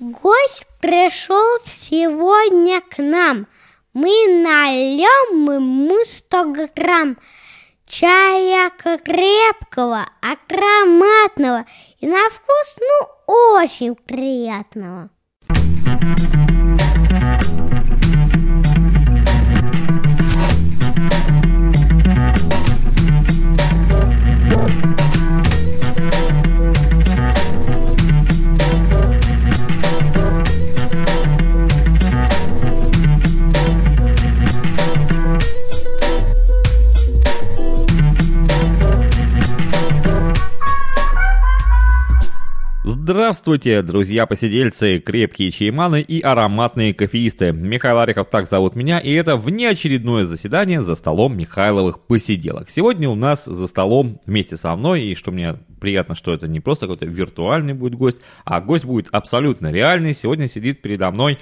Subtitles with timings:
[0.00, 3.46] Гость пришел сегодня к нам.
[3.92, 7.18] Мы нальем ему сто грамм
[7.86, 11.66] чая крепкого, ароматного
[11.98, 13.08] и на вкус, ну,
[13.52, 15.10] очень приятного.
[43.12, 47.50] Здравствуйте, друзья-посидельцы, крепкие чайманы и ароматные кофеисты.
[47.50, 52.70] Михаил Орехов так зовут меня, и это внеочередное заседание за столом Михайловых посиделок.
[52.70, 56.60] Сегодня у нас за столом вместе со мной, и что мне приятно, что это не
[56.60, 60.14] просто какой-то виртуальный будет гость, а гость будет абсолютно реальный.
[60.14, 61.40] Сегодня сидит передо мной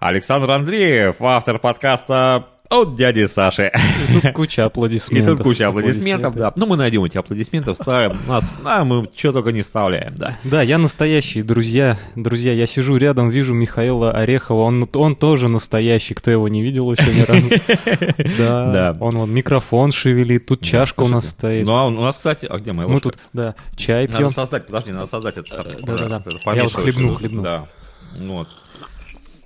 [0.00, 3.72] Александр Андреев, автор подкаста от дяди Саши.
[4.08, 5.34] И тут куча аплодисментов.
[5.34, 6.52] И тут куча аплодисментов, да.
[6.54, 8.18] Ну, мы найдем эти аплодисменты, вставим.
[8.28, 10.38] Нас, а, мы что только не вставляем, да.
[10.44, 11.98] Да, я настоящий, друзья.
[12.14, 14.62] Друзья, я сижу рядом, вижу Михаила Орехова.
[14.62, 17.50] Он, он тоже настоящий, кто его не видел еще ни разу.
[18.38, 18.96] Да, Да.
[19.00, 21.66] он вот микрофон шевелит, тут чашка у нас стоит.
[21.66, 24.30] Ну, а у нас, кстати, а где моя Мы тут, да, чай Надо пьем.
[24.30, 25.62] создать, подожди, надо создать это.
[25.82, 26.22] да-да-да.
[26.24, 27.42] это Я вот хлебнул, хлебнул.
[27.42, 27.66] Да.
[28.16, 28.48] Ну Вот.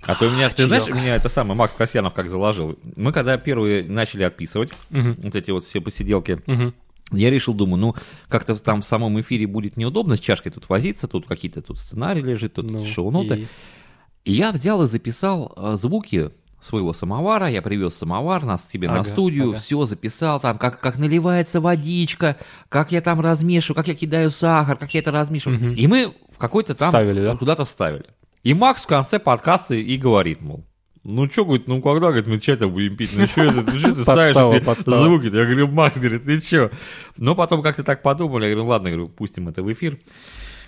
[0.06, 2.78] А то у меня, ты знаешь, у меня это самое, Макс Касьянов как заложил.
[2.96, 5.16] Мы когда первые начали отписывать, Мгм.
[5.22, 6.74] вот эти вот все посиделки, Мгм.
[7.12, 7.94] я решил, думаю, ну,
[8.28, 12.20] как-то там в самом эфире будет неудобно с чашкой тут возиться, тут какие-то тут сценарии
[12.20, 13.34] лежит, тут Ну, шоу-ноты.
[13.34, 13.46] и-
[14.30, 19.00] И я взял и записал э, звуки своего самовара, я привез самовар нас тебе на
[19.00, 19.58] Ага, студию, ага.
[19.58, 22.36] все записал, там, как, как наливается водичка,
[22.70, 25.58] как я там размешиваю, как я кидаю сахар, как я это размешиваю.
[25.60, 25.72] Мгм.
[25.74, 27.36] И мы в какой-то там Вставили, да?
[27.36, 28.06] куда-то вставили.
[28.44, 30.64] И Макс в конце подкаста и говорит, мол,
[31.02, 33.94] ну что, говорит, ну когда, говорит, мы чай-то будем пить, ну что это, ну что
[33.94, 35.24] ты ставишь эти звуки?
[35.24, 36.70] Я говорю, Макс, говорит, ты что?
[37.16, 39.98] Но потом как-то так подумали, я говорю, ладно, говорю, пустим это в эфир.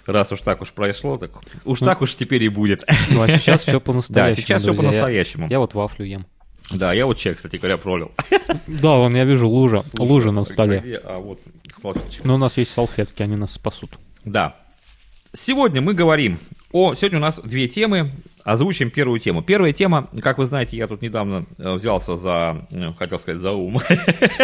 [0.06, 1.32] Раз уж так уж прошло, так
[1.65, 2.82] уж так уж теперь и будет.
[3.10, 4.42] Ну, а сейчас все Да, по-настоящему.
[4.42, 5.48] сейчас все по-настоящему.
[5.50, 6.26] Я вот вафлю ем.
[6.70, 8.12] Да, я вот чай, кстати говоря, пролил.
[8.66, 11.00] Да, вон я вижу лужа, лужа на столе.
[11.04, 11.41] А вот.
[12.25, 13.98] Но у нас есть салфетки, они нас спасут.
[14.25, 14.56] Да.
[15.32, 16.38] Сегодня мы говорим
[16.76, 16.94] о...
[16.94, 18.12] Сегодня у нас две темы.
[18.44, 19.42] Озвучим первую тему.
[19.42, 23.50] Первая тема, как вы знаете, я тут недавно э, взялся за, э, хотел сказать, за
[23.50, 23.78] ум.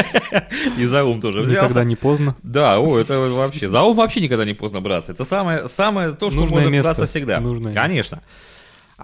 [0.79, 1.63] И за ум тоже взялся.
[1.63, 2.35] Никогда не поздно.
[2.43, 3.69] Да, о, это вообще.
[3.69, 5.13] За ум вообще никогда не поздно браться.
[5.13, 6.89] Это самое, самое то, что можно место.
[6.89, 7.41] браться всегда.
[7.75, 8.23] Конечно.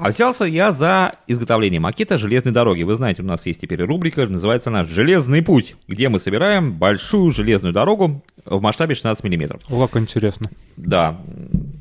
[0.00, 2.82] А взялся я за изготовление макета железной дороги.
[2.82, 7.30] Вы знаете, у нас есть теперь рубрика, называется она «Железный путь», где мы собираем большую
[7.30, 9.62] железную дорогу в масштабе 16 миллиметров.
[9.70, 10.50] О, как интересно.
[10.76, 11.20] Да.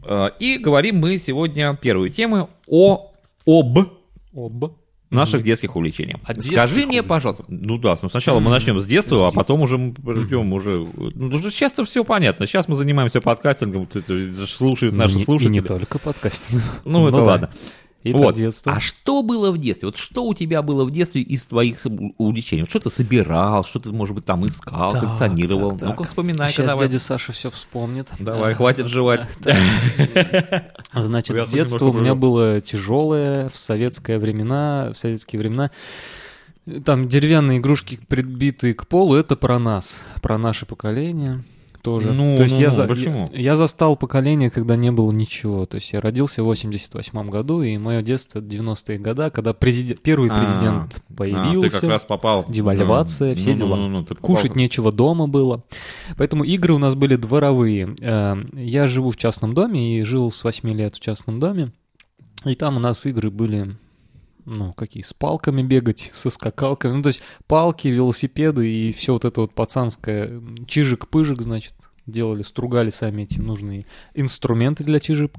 [0.08, 3.12] Э, И говорим мы сегодня первую тему о
[3.46, 3.78] об
[4.34, 4.74] Оба.
[5.10, 6.20] наших детских увлечениях.
[6.26, 7.02] От детских Скажи мне, увлечений.
[7.08, 8.52] пожалуйста, ну да, ну сначала мы Мгм.
[8.52, 10.86] начнем с детства, а С потом уже мы придем уже,
[11.16, 13.88] ну уже сейчас-то все понятно, сейчас мы занимаемся подкастингом,
[14.48, 15.54] слушают Ну, наши не- и слушатели.
[15.54, 16.62] не только подкастинг.
[16.84, 17.24] Ну это да.
[17.24, 17.50] ладно.
[18.04, 18.36] Итак, вот.
[18.36, 18.72] детство.
[18.74, 19.88] А что было в детстве?
[19.88, 21.80] Вот что у тебя было в детстве из твоих
[22.18, 22.64] увлечений?
[22.70, 25.72] Что ты собирал, что ты, может быть, там искал, Так, коллекционировал?
[25.72, 25.90] так, так.
[25.90, 26.88] Ну-ка вспоминай-ка Сейчас давай.
[26.88, 28.08] дядя Саша все вспомнит.
[28.20, 29.26] Давай, А, хватит жевать.
[30.94, 32.62] Значит, детство у меня было.
[32.62, 35.72] тяжелое в советское времена, в советские времена.
[36.86, 41.44] Там деревянные игрушки, прибитые к полу, это про нас, про наше поколение
[41.88, 42.12] тоже.
[42.12, 43.30] Ну, то есть ну, я, ну, за- почему?
[43.32, 45.66] я, застал поколение, когда не было ничего.
[45.66, 50.02] То есть я родился в 88 году, и мое детство это 90-е годы, когда президент,
[50.02, 51.62] первый А, президент А, появился.
[51.62, 52.44] ты как раз попал.
[52.50, 53.76] девальвация, все ну, дела.
[53.78, 54.22] ну, ну, попал.
[54.22, 55.64] Кушать нечего дома было.
[56.18, 57.96] Поэтому игры у нас были дворовые.
[58.02, 61.72] Э, Я живу в частном доме и жил с 8 лет в частном доме.
[62.44, 63.78] И там у нас игры были,
[64.48, 66.94] ну, какие, с палками бегать, со скакалками.
[66.94, 70.42] Ну, то есть палки, велосипеды и все вот это вот пацанское.
[70.66, 71.74] Чижик-пыжик, значит,
[72.06, 75.34] делали, стругали сами эти нужные инструменты для чижик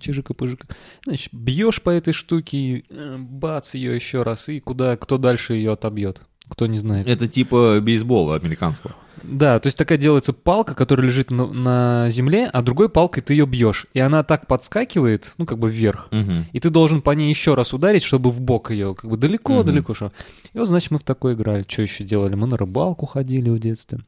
[0.00, 0.68] чижика пыжика.
[1.04, 5.72] Значит, бьешь по этой штуке, э, бац ее еще раз, и куда, кто дальше ее
[5.72, 6.27] отобьет.
[6.48, 7.06] Кто не знает.
[7.06, 8.94] Это типа бейсбола американского.
[9.22, 13.34] Да, то есть такая делается палка, которая лежит на, на земле, а другой палкой ты
[13.34, 13.86] ее бьешь.
[13.92, 16.08] И она так подскакивает, ну, как бы вверх.
[16.10, 16.46] Мгм.
[16.52, 19.94] И ты должен по ней еще раз ударить, чтобы в бок ее, как бы далеко-далеко
[19.94, 20.12] шел.
[20.52, 21.64] И вот, значит, мы в такое играли.
[21.68, 22.34] Что еще делали?
[22.34, 24.00] Мы на рыбалку ходили в детстве.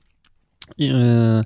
[0.76, 1.42] И, э,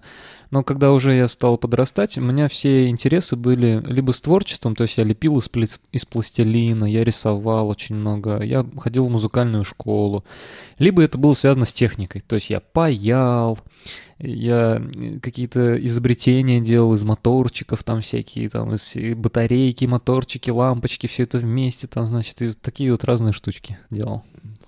[0.50, 4.84] но когда уже я стал подрастать, у меня все интересы были либо с творчеством, то
[4.84, 9.64] есть я лепил из, плис- из пластилина, я рисовал очень много, я ходил в музыкальную
[9.64, 10.24] школу,
[10.78, 13.58] либо это было связано с техникой, то есть я паял,
[14.18, 21.24] Я э, какие-то изобретения делал из моторчиков, там всякие, там из батарейки, моторчики, лампочки, все
[21.24, 24.22] это вместе, там, значит, и такие вот разные штучки делал.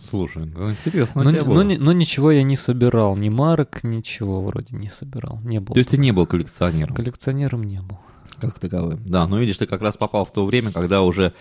[0.09, 4.89] Слушай, ну, интересно Но, но но ничего я не собирал, ни марок, ничего вроде не
[4.89, 5.75] собирал, не был.
[5.75, 6.95] То есть ты не был коллекционером?
[6.95, 7.99] Коллекционером не был.
[8.41, 9.01] Как таковым.
[9.07, 11.33] Да, но видишь, ты как раз попал в то время, когда уже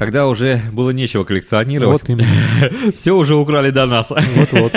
[0.00, 2.00] когда уже было нечего коллекционировать.
[2.00, 2.92] Вот именно.
[2.94, 4.10] Все уже украли до нас.
[4.10, 4.72] Вот-вот.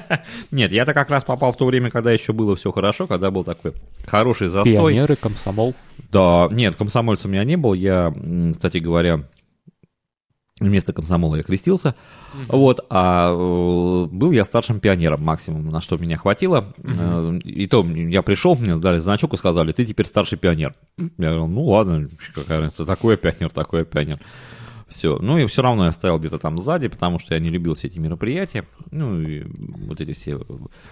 [0.52, 3.42] Нет, я-то как раз попал в то время, когда еще было все хорошо, когда был
[3.42, 3.72] такой
[4.06, 4.74] хороший застой.
[4.74, 5.74] Пионеры, комсомол.
[6.12, 7.74] Да, нет, комсомольца у меня не был.
[7.74, 8.14] Я,
[8.52, 9.24] кстати говоря,
[10.60, 11.94] вместо комсомола я крестился.
[12.48, 16.72] Вот, а э, был я старшим пионером максимум, на что меня хватило.
[16.84, 20.74] Э, И то я пришел, мне дали значок и сказали, ты теперь старший пионер.
[20.96, 24.20] Я говорю, ну ладно, какая разница, такой пионер, такой пионер.
[24.88, 25.18] Все.
[25.20, 27.88] Ну и все равно я стоял где-то там сзади, потому что я не любил все
[27.88, 28.64] эти мероприятия.
[28.90, 29.44] Ну и
[29.86, 30.38] вот эти все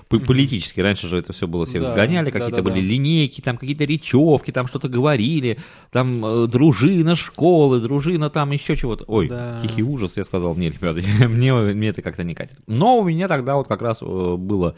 [0.09, 0.85] п- политические.
[0.85, 2.75] Раньше же это все было, всех Да, сгоняли, какие-то да-да-да.
[2.75, 5.59] были линейки, там какие-то речевки, там что-то говорили,
[5.93, 9.05] там э, дружина школы, дружина там еще чего-то.
[9.07, 9.59] Ой, Да.
[9.63, 12.59] тихий ужас, я сказал, не, ребята, мне, мне это как-то не катит.
[12.67, 14.77] Но у меня тогда вот как раз э, было,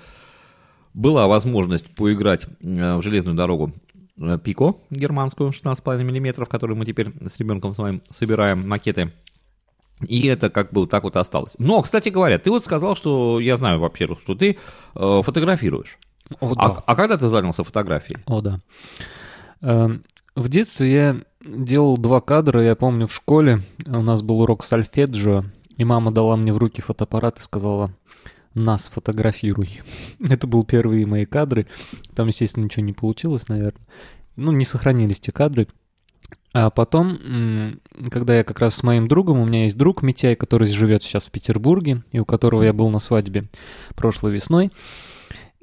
[0.95, 3.88] была возможность поиграть э, в железную дорогу э,
[4.43, 9.13] Пико германскую 16,5 мм, которую мы теперь с ребенком своим собираем макеты.
[10.07, 11.55] И это как бы вот так вот осталось.
[11.59, 14.57] Но, кстати говоря, ты вот сказал, что я знаю, во-первых, что ты
[14.95, 15.99] э, фотографируешь.
[16.41, 16.83] О, А, да.
[16.87, 18.19] а когда ты занялся фотографией?
[18.27, 18.61] О, да.
[19.61, 20.05] Эм,
[20.37, 25.45] В детстве я делал два кадра, я помню, в школе у нас был урок сольфеджио,
[25.77, 27.91] и мама дала мне в руки фотоаппарат и сказала,
[28.55, 29.81] нас фотографируй.
[30.21, 31.67] Это был первые мои кадры.
[32.15, 33.87] Там, естественно, ничего не получилось, наверное.
[34.37, 35.69] Ну, не сохранились те кадры.
[36.55, 37.81] А потом,
[38.11, 41.27] когда я как раз с моим другом, у меня есть друг Митяй, который живет сейчас
[41.27, 43.49] в Петербурге, и у которого я был на свадьбе
[43.95, 44.73] прошлой весной,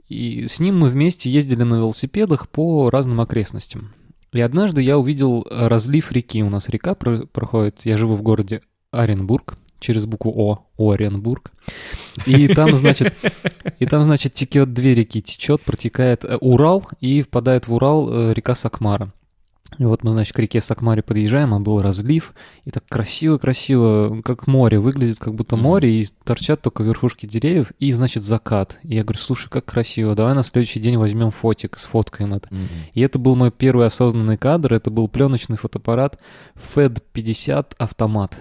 [0.08, 3.94] и с ним мы вместе ездили на велосипедах по разным окрестностям.
[4.32, 6.44] И однажды я увидел разлив реки.
[6.44, 7.86] У нас река про- проходит.
[7.86, 8.62] Я живу в городе
[8.92, 11.52] Оренбург через букву О, Оренбург.
[12.26, 13.14] И там, значит,
[13.80, 18.34] и там, значит, текет две реки, течет, протекает э, Урал и впадает в Урал э,
[18.34, 19.14] река Сакмара.
[19.80, 22.34] И вот мы, значит, к реке Сакмаре подъезжаем, а был разлив,
[22.64, 27.92] и так красиво-красиво, как море, выглядит как будто море, и торчат только верхушки деревьев, и,
[27.92, 28.78] значит, закат.
[28.84, 32.50] И я говорю, слушай, как красиво, давай на следующий день возьмем фотик, сфоткаем это.
[32.94, 36.20] И это был мой первый осознанный кадр, это был пленочный фотоаппарат
[36.56, 38.38] FED-50 автомат.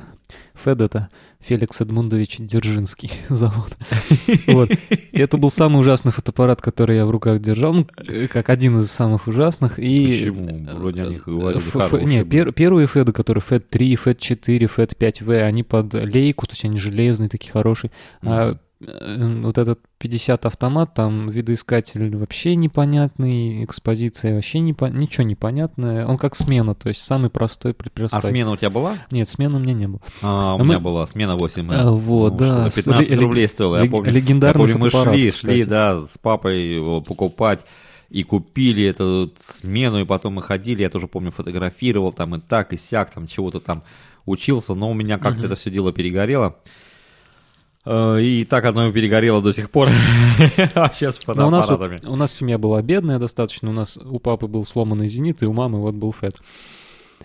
[0.64, 1.08] FED это
[1.40, 3.76] Феликс Эдмундович Дзержинский завод.
[4.46, 4.70] Вот.
[5.12, 8.80] И это был самый ужасный фотоаппарат, который я в руках держал, ну, э, как один
[8.80, 9.78] из самых ужасных.
[9.78, 10.06] И...
[10.06, 10.66] Почему?
[10.76, 14.66] Вроде о них Э, говорили ф- Не, пер- первые феды, которые FED 3, FED 4,
[14.66, 17.90] FED 5V, они под лейку, то есть они железные, такие хорошие.
[18.22, 25.24] А э, вот этот 50 автомат, там видоискатель вообще непонятный, экспозиция вообще не по- ничего
[25.24, 26.06] непонятное.
[26.06, 28.96] Он как смена, то есть самый простой при А смена у тебя была?
[29.10, 30.00] Нет, смены у меня не было.
[30.22, 33.48] А, у А меня мы- была смена 8 А, вот, да, с- 15 ле- рублей
[33.48, 34.10] стоила, я помню.
[34.12, 35.46] легендарный я помню, мы шли, кстати.
[35.52, 37.64] шли, да, с папой покупать.
[38.10, 42.72] И купили эту смену, и потом мы ходили, я тоже помню, фотографировал там и так,
[42.72, 43.82] и сяк, там чего-то там
[44.24, 45.46] учился, но у меня как-то Мгм.
[45.46, 46.56] это все дело перегорело.
[47.86, 49.88] Э, И так оно и перегорело до сих пор.
[50.74, 54.46] Вообще с у нас, вот- у нас семья была бедная достаточно, у нас у папы
[54.46, 56.40] был сломанный зенит, и у мамы вот был фэт.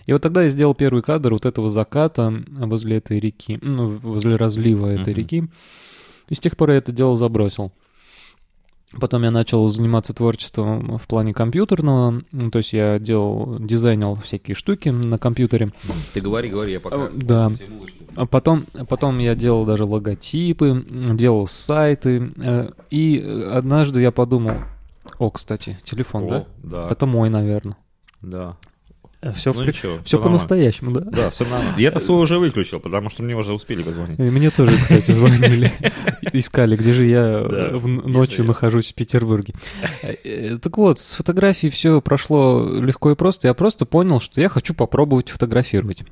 [0.06, 4.36] И вот тогда я сделал первый кадр вот этого заката возле этой реки, ну, возле
[4.36, 5.44] разлива этой реки.
[6.28, 7.72] И с тех пор я это дело забросил.
[8.98, 14.56] Потом я начал заниматься творчеством в плане компьютерного, ну, то есть я делал, дизайнил всякие
[14.56, 15.70] штуки на компьютере.
[16.12, 16.96] Ты говори, говори, я пока...
[16.96, 17.52] Э, да.
[18.16, 22.30] А потом, а потом я делал даже логотипы, делал сайты.
[22.44, 24.54] э, И э, однажды я подумал,
[25.18, 26.36] о, кстати, телефон, да?
[26.38, 27.76] О, Да, Это мой, наверное.
[28.20, 28.56] да.
[29.34, 31.00] Все, Ну ничего, все по-настоящему, да?
[31.02, 31.74] Да, все нормально.
[31.76, 34.18] Я-то свой уже выключил, потому что мне уже успели позвонить.
[34.18, 35.70] И мне тоже, кстати, звонили,
[36.32, 39.54] искали, где же я э, ночью нахожусь в Петербурге.
[40.02, 43.48] Э, Так вот, с фотографией все прошло легко и просто.
[43.48, 46.04] Я просто понял, что я хочу попробовать фотографировать.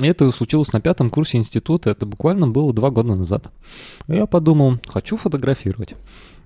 [0.00, 3.50] Это случилось на пятом курсе института, это буквально было два года назад.
[4.08, 5.94] Я подумал, хочу фотографировать.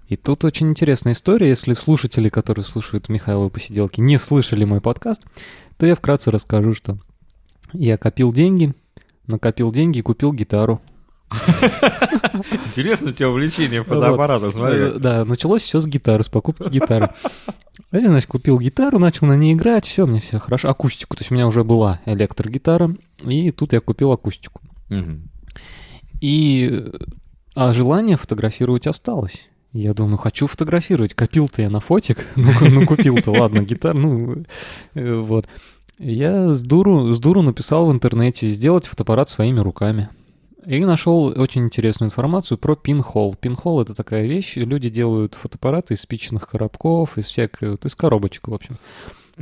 [0.08, 1.48] И тут очень интересная история.
[1.48, 5.22] Если слушатели, которые слушают Михайлова посиделки, не слышали мой подкаст,
[5.78, 6.98] то я вкратце расскажу, что
[7.72, 8.74] я копил деньги,
[9.28, 10.80] накопил деньги и купил гитару.
[12.66, 14.78] Интересно у тебя увлечение фотоаппарата, смотри.
[14.78, 17.10] Э, Да, началось все с гитары, с покупки гитары.
[17.92, 20.68] Я, значит, купил гитару, начал на ней играть, все, мне все хорошо.
[20.68, 22.94] Акустику, то есть у меня уже была электрогитара,
[23.24, 24.60] и тут я купил акустику.
[26.20, 26.84] И...
[27.56, 29.48] А желание фотографировать осталось.
[29.72, 31.14] Я думаю, хочу фотографировать.
[31.14, 32.26] Копил-то я на фотик.
[32.36, 34.44] Ну, ну купил-то, ладно, гитар, ну,
[34.94, 35.46] э, вот.
[35.98, 40.08] Я с дуру, с дуру написал в интернете сделать фотоаппарат своими руками.
[40.66, 43.34] И нашел очень интересную информацию про пинхол.
[43.34, 48.48] Пинхол— это такая вещь, люди делают фотоаппараты из спичных коробков, из всякой, вот, из коробочек,
[48.48, 48.76] в общем.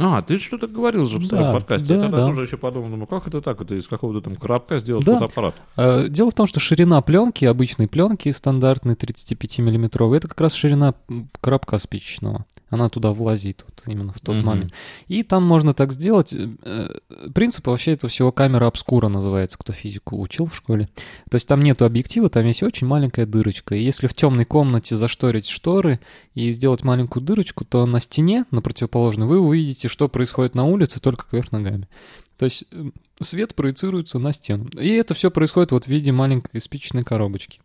[0.00, 1.88] А, ты что-то говорил же в Да, старом подкасте.
[1.88, 2.26] да, я тогда да.
[2.26, 3.60] тоже еще подумал, ну как это так?
[3.60, 5.14] Это из какого-то там коробка сделать Да.
[5.14, 5.56] фотоаппарат?
[5.76, 10.94] Э, Дело в том, что ширина пленки, обычной пленки стандартной 35-миллиметровой, это как раз ширина
[11.40, 12.46] коробка спичечного.
[12.70, 14.46] Она туда влазит вот именно в тот Мгм.
[14.46, 14.72] момент.
[15.06, 16.32] И там можно так сделать.
[16.32, 16.88] э, э,
[17.34, 20.88] Принцип вообще это всего камера обскура называется, кто физику учил в школе.
[21.30, 23.74] То есть там нету объектива, там есть очень маленькая дырочка.
[23.74, 25.98] И если в темной комнате зашторить шторы
[26.34, 31.00] и сделать маленькую дырочку, то на стене, на противоположной, вы увидите, что происходит на улице
[31.00, 31.88] только кверх ногами.
[32.36, 34.68] То есть э, свет проецируется на стену.
[34.78, 37.60] И это все происходит вот в виде маленькой спичечной коробочки.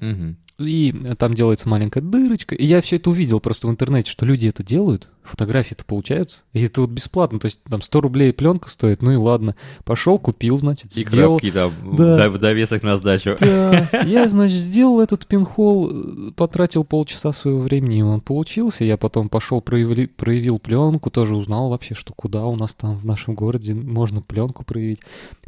[0.00, 0.36] Мгм.
[0.58, 2.54] И там делается маленькая дырочка.
[2.54, 5.08] И я все это увидел просто в интернете, что люди это делают.
[5.24, 6.42] Фотографии-то получаются.
[6.52, 7.40] И это вот бесплатно.
[7.40, 9.02] То есть там 100 рублей пленка стоит.
[9.02, 9.56] Ну и ладно.
[9.84, 11.40] Пошел, купил, значит, И сделал.
[11.40, 12.28] там Да.
[12.30, 13.36] в в довесок на сдачу.
[13.40, 18.84] Да, я, значит, сделал этот пинхол, э, потратил полчаса своего времени, и он получился.
[18.84, 23.04] Я потом пошел, проявили, проявил пленку, тоже узнал вообще, что куда у нас там в
[23.04, 25.00] нашем городе можно пленку проявить.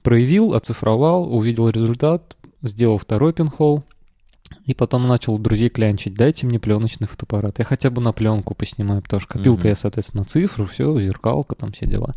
[0.03, 3.85] Проявил, оцифровал, увидел результат, сделал второй пинхол.
[4.67, 7.59] И потом начал у друзей клянчить, дайте мне пленочный фотоаппарат.
[7.61, 9.69] Я хотя бы на пленку поснимаю, потому что копил-то Мгм.
[9.69, 12.15] я, соответственно, цифру, все, зеркалка, там все дела.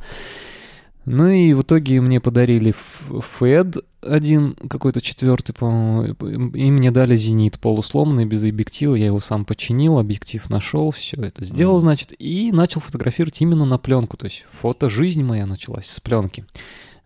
[1.05, 3.03] Ну и в итоге мне подарили ф-
[3.39, 6.13] Фэд один, какой-то четвертый, по-моему,
[6.53, 11.43] и мне дали зенит полусломанный, без объектива, я его сам починил, объектив нашел, все это
[11.45, 11.81] сделал, Мгм.
[11.81, 16.45] значит, и начал фотографировать именно на пленку, то есть фото жизнь моя началась с пленки.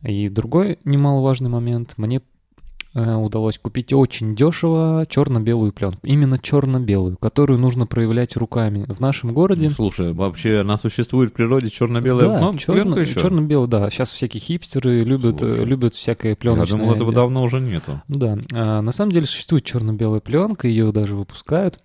[0.04, 2.20] И другой немаловажный момент, мне
[2.94, 8.86] удалось купить очень дешево черно-белую пленку, именно черно-белую, которую нужно проявлять руками.
[8.88, 13.20] В нашем городе Слушай, вообще она существует в природе черно-белая да, пленка черно, еще?
[13.20, 13.90] черно-белый, да.
[13.90, 15.66] Сейчас всякие хипстеры любят, э, Слушай.
[15.66, 16.80] любят всякое Я пленочное.
[16.80, 18.02] думал, этого давно уже нету.
[18.08, 21.80] Да, а, на самом деле существует черно-белая пленка, ее даже выпускают.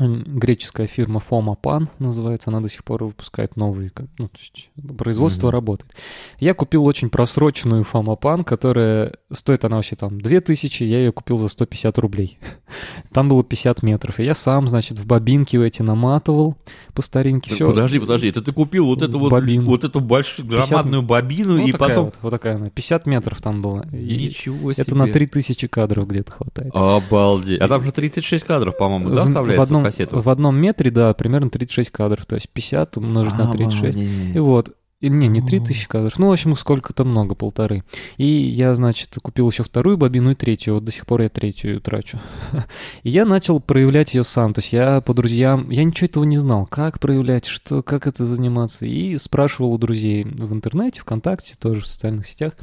[0.00, 5.48] М, Греческая фирма Фомапан называется, она до сих пор выпускает новые, ну, то есть производство
[5.48, 5.52] Мгм.
[5.52, 5.92] работает.
[6.38, 11.48] Я купил очень просроченную Фомапан, которая стоит она вообще там 2000, я ее купил за
[11.48, 12.38] 150 рублей.
[13.12, 16.56] Там было 50 метров, и я сам, значит, в бобинки в эти наматывал
[16.94, 17.50] по старинке.
[17.50, 17.66] Так Всё.
[17.70, 19.64] Подожди, подожди, это ты купил вот эту вот, Бобину.
[19.66, 22.04] вот эту большую 50 громадную бобину вот и такая потом...
[22.06, 23.86] вот, вот такая она, 50 метров там было.
[23.92, 24.82] И Ничего себе.
[24.82, 26.70] это на 3000 кадров где-то хватает.
[26.74, 27.60] Обалдеть.
[27.60, 30.20] А там же 36 кадров, по-моему, да, В- вставляется в одном, кассету?
[30.20, 32.26] В одном метре, да, примерно 36 кадров.
[32.26, 33.96] То есть 50 умножить на 36.
[33.96, 34.36] Обалдеть.
[34.36, 34.74] И вот.
[35.00, 35.46] И, не, не О.
[35.46, 36.18] 3000 кадров.
[36.18, 37.84] Ну, в общем, сколько-то много, полторы.
[38.16, 40.74] И я, значит, купил еще вторую бобину и третью.
[40.74, 42.18] Вот до сих пор я третью трачу.
[43.04, 44.54] И я начал проявлять ее сам.
[44.54, 45.70] То есть я по друзьям...
[45.70, 46.66] Я ничего этого не знал.
[46.66, 48.86] Как проявлять, что, как это заниматься.
[48.86, 52.54] И спрашивал у друзей в интернете, ВКонтакте, тоже в социальных сетях.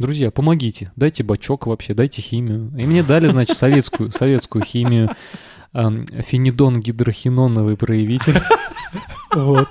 [0.00, 2.72] Друзья, помогите, дайте бачок вообще, дайте химию.
[2.78, 5.14] И мне дали, значит, советскую, советскую химию,
[5.74, 8.40] эм, фенидон гидрохиноновый проявитель.
[9.32, 9.68] Вот.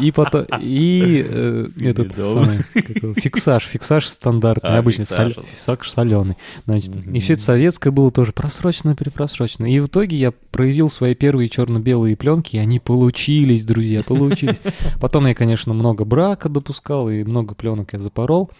[0.00, 5.34] И потом, и э, этот самый, как фиксаж, фиксаж стандартный, А, обычный, фиксаж.
[5.34, 6.36] соль- фиксаж соленый.
[6.64, 9.66] Значит, и все это советское было тоже просрочено, перепросрочено.
[9.70, 14.60] И в итоге я проявил свои первые черно-белые пленки, и они получились, друзья, получились.
[15.00, 18.50] Потом я, конечно, много брака допускал, и много пленок я запорол.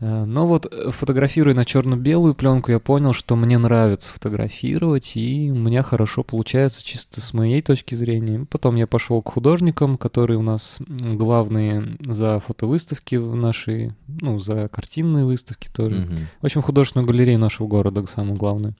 [0.00, 5.50] Э, Но вот э, фотографируя на черно-белую пленку, я понял, что мне нравится фотографировать, и
[5.50, 8.46] у меня хорошо получается чисто с моей точки зрения.
[8.50, 14.68] Потом я пошел к художникам, которые у нас главные за фотовыставки в нашей, ну, за
[14.68, 15.96] картинные выставки тоже.
[15.96, 16.16] Мгм.
[16.40, 18.74] В общем, художественную галерею нашего города, самую главную.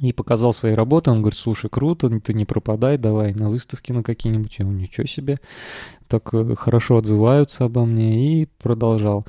[0.00, 1.10] И показал свои работы.
[1.10, 4.54] Он говорит, слушай, круто, ты не пропадай, давай на выставки на какие-нибудь.
[4.58, 5.38] Я говорю, ничего себе.
[6.06, 8.42] Так э, хорошо отзываются обо мне.
[8.42, 9.24] И продолжал.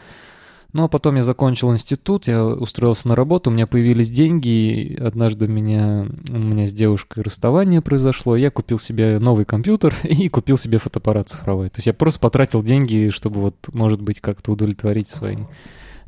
[0.72, 4.96] Ну, а потом я закончил институт, я устроился на работу, у меня появились деньги, и
[4.98, 10.30] однажды у меня, у меня с девушкой расставание произошло, я купил себе новый компьютер и
[10.30, 11.70] купил себе фотоаппарат цифровой.
[11.70, 15.38] То есть я просто потратил деньги, чтобы вот, может быть, как-то удовлетворить свои...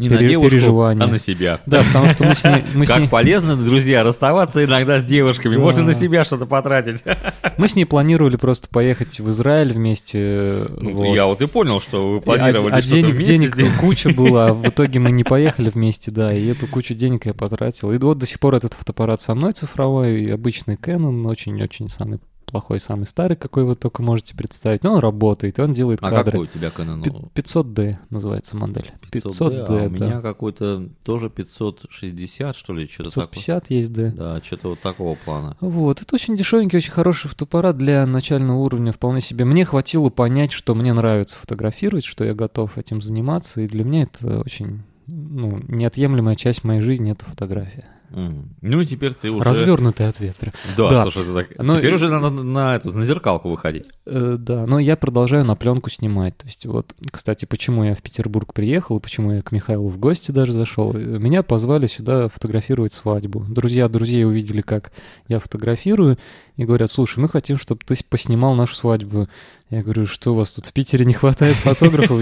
[0.02, 1.04] Не на Пере- девушку, переживания.
[1.04, 1.60] а на себя.
[1.68, 2.64] Да, потому что мы с ней...
[2.74, 3.08] Мы с Как ней...
[3.08, 5.54] полезно, друзья, расставаться иногда с девушками.
[5.54, 5.62] Да.
[5.62, 7.04] Можно на себя что-то потратить.
[7.58, 10.66] Мы с ней планировали просто поехать в Израиль вместе.
[10.76, 11.14] Ну, вот.
[11.14, 13.78] Я вот и понял, что вы планировали а, а денег, вместе денег сделать.
[13.78, 17.36] куча была, а в итоге мы не поехали вместе, да, и эту кучу денег я
[17.36, 17.92] потратил.
[17.92, 22.20] И вот до сих пор этот фотоаппарат со мной цифровой, и обычный Canon, очень-очень самый
[22.46, 24.84] плохой, самый старый, какой вы только можете представить.
[24.84, 26.32] Но он работает, он делает А кадры.
[26.34, 27.04] какой у тебя Canon?
[27.34, 28.92] Пи- 500D называется модель.
[29.12, 30.06] 500D, 500D, а у да.
[30.06, 33.26] меня какой-то тоже 560, что ли, что-то такое.
[33.28, 34.12] 550 есть D.
[34.12, 35.58] Да, что-то вот такого плана.
[35.62, 39.46] Вот, это очень дешевенький, очень хороший фотоаппарат для начального уровня, вполне себе.
[39.46, 44.04] Мне хватило понять, что мне нравится фотографировать, что я готов этим заниматься, и для меня
[44.04, 47.86] это очень, ну, неотъемлемая часть моей жизни— это фотография.
[48.12, 49.44] Ну и теперь ты уже...
[49.48, 50.38] Развернутый ответ.
[50.78, 51.04] Да, Да.
[51.04, 51.48] слушай, ты так...
[51.58, 53.86] Ну, теперь уже надо на, эту, на зеркалку выходить.
[54.06, 56.38] Э, да, но я продолжаю на пленку снимать.
[56.38, 59.98] То есть вот, кстати, почему я в Петербург приехал, и почему я к Михаилу в
[59.98, 60.94] гости даже зашел.
[60.94, 63.46] Э, Меня позвали сюда фотографировать свадьбу.
[63.48, 64.92] Друзья друзей увидели, как
[65.28, 66.18] я фотографирую,
[66.58, 69.28] и говорят, слушай, мы хотим, чтобы ты поснимал нашу свадьбу.
[69.70, 72.22] Я говорю, что у вас тут в Питере не хватает фотографов?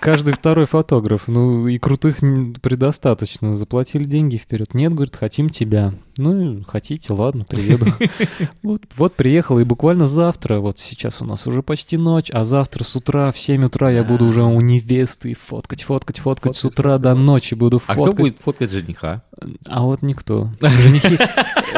[0.00, 1.28] Каждый второй фотограф.
[1.28, 2.18] Ну и крутых
[2.60, 3.56] предостаточно.
[3.56, 4.74] Заплатили деньги вперед.
[4.74, 5.92] Нет, говорит, хотим тебя.
[6.20, 7.86] Ну, хотите, ладно, приеду.
[8.62, 12.84] Вот, вот приехал, и буквально завтра, вот сейчас у нас уже почти ночь, а завтра
[12.84, 16.98] с утра в 7 утра я буду уже у невесты фоткать, фоткать, фоткать, с утра
[16.98, 18.14] до ночи буду А фоткать.
[18.14, 19.22] кто будет фоткать жениха?
[19.66, 20.50] А вот никто.
[20.60, 21.18] Женихи,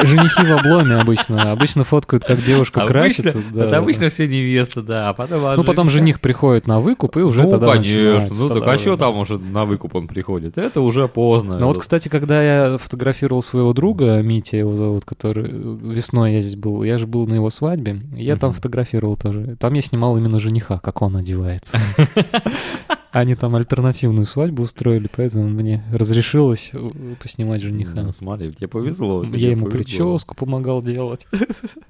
[0.03, 1.51] женихи в обломе обычно.
[1.51, 3.41] Обычно фоткают, как девушка красится.
[3.53, 3.77] да.
[3.77, 5.55] Обычно все невесты, да, а потом...
[5.55, 8.97] Ну, потом жених приходит на выкуп, и уже ну, тогда конечно, ну так а что
[8.97, 10.57] там уже на выкуп он приходит?
[10.57, 11.57] Это уже поздно.
[11.59, 16.55] Ну вот, кстати, когда я фотографировал своего друга, Митя его зовут, который весной я здесь
[16.55, 18.55] был, я же был на его свадьбе, я там Мгм.
[18.57, 19.55] фотографировал тоже.
[19.59, 21.77] Там я снимал именно жениха, как он одевается.
[23.11, 26.89] Они там альтернативную свадьбу устроили, поэтому мне разрешилось э,
[27.21, 28.01] поснимать жениха.
[28.01, 29.23] Ну, смотри, тебе повезло.
[29.23, 29.83] тебе Я ему повезло.
[29.83, 31.27] прическу помогал делать.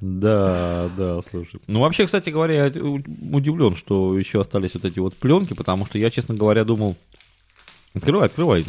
[0.02, 1.62] Да, да, слушай.
[1.68, 5.98] Ну, вообще, кстати говоря, я удивлен, что еще остались вот эти вот пленки, потому что
[5.98, 6.98] я, честно говоря, думал...
[7.94, 8.64] Открывай, открывай,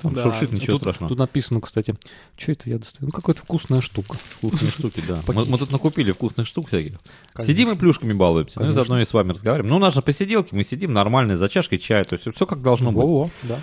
[0.00, 1.10] там Да, шуршит, ничего тут- страшного.
[1.10, 1.94] Тут написано, кстати,
[2.36, 3.06] что это я достаю?
[3.06, 4.16] Ну, какая-то вкусная штука.
[4.16, 5.20] Вкусные штуки, да.
[5.26, 6.98] Мы, тут накупили вкусных штук всяких.
[7.32, 7.52] Конечно.
[7.52, 8.60] Сидим и плюшками балуемся.
[8.60, 9.70] Ну и заодно и с вами разговариваем.
[9.70, 12.62] Ну, у нас же посиделки, мы сидим нормально, за чашкой чая, то есть все как
[12.62, 12.96] должно быть.
[12.96, 13.60] Во-во, да.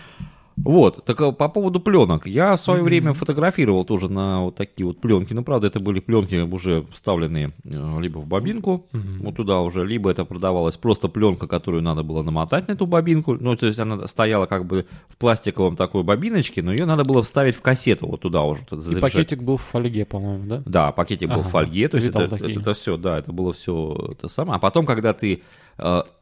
[0.64, 2.26] Вот, так а, по поводу пленок.
[2.26, 2.86] Я в свое Мгм.
[2.86, 5.34] время фотографировал тоже на вот такие вот пленки.
[5.34, 9.20] Ну, правда, это были пленки уже вставленные э, либо в бобинку, Мгм.
[9.26, 13.36] вот туда уже, либо это продавалась просто пленка, которую надо было намотать на эту бобинку.
[13.40, 17.22] Ну, то есть она стояла как бы в пластиковом такой бобиночке, но ее надо было
[17.22, 18.62] вставить в кассету вот туда уже.
[18.72, 20.64] вот И пакетик был в фольге, по-моему, да?
[20.66, 22.60] Да, пакетик был Ага, в фольге, то есть это, такие.
[22.60, 24.56] это все, да, это было все это самое.
[24.56, 25.44] А потом, когда ты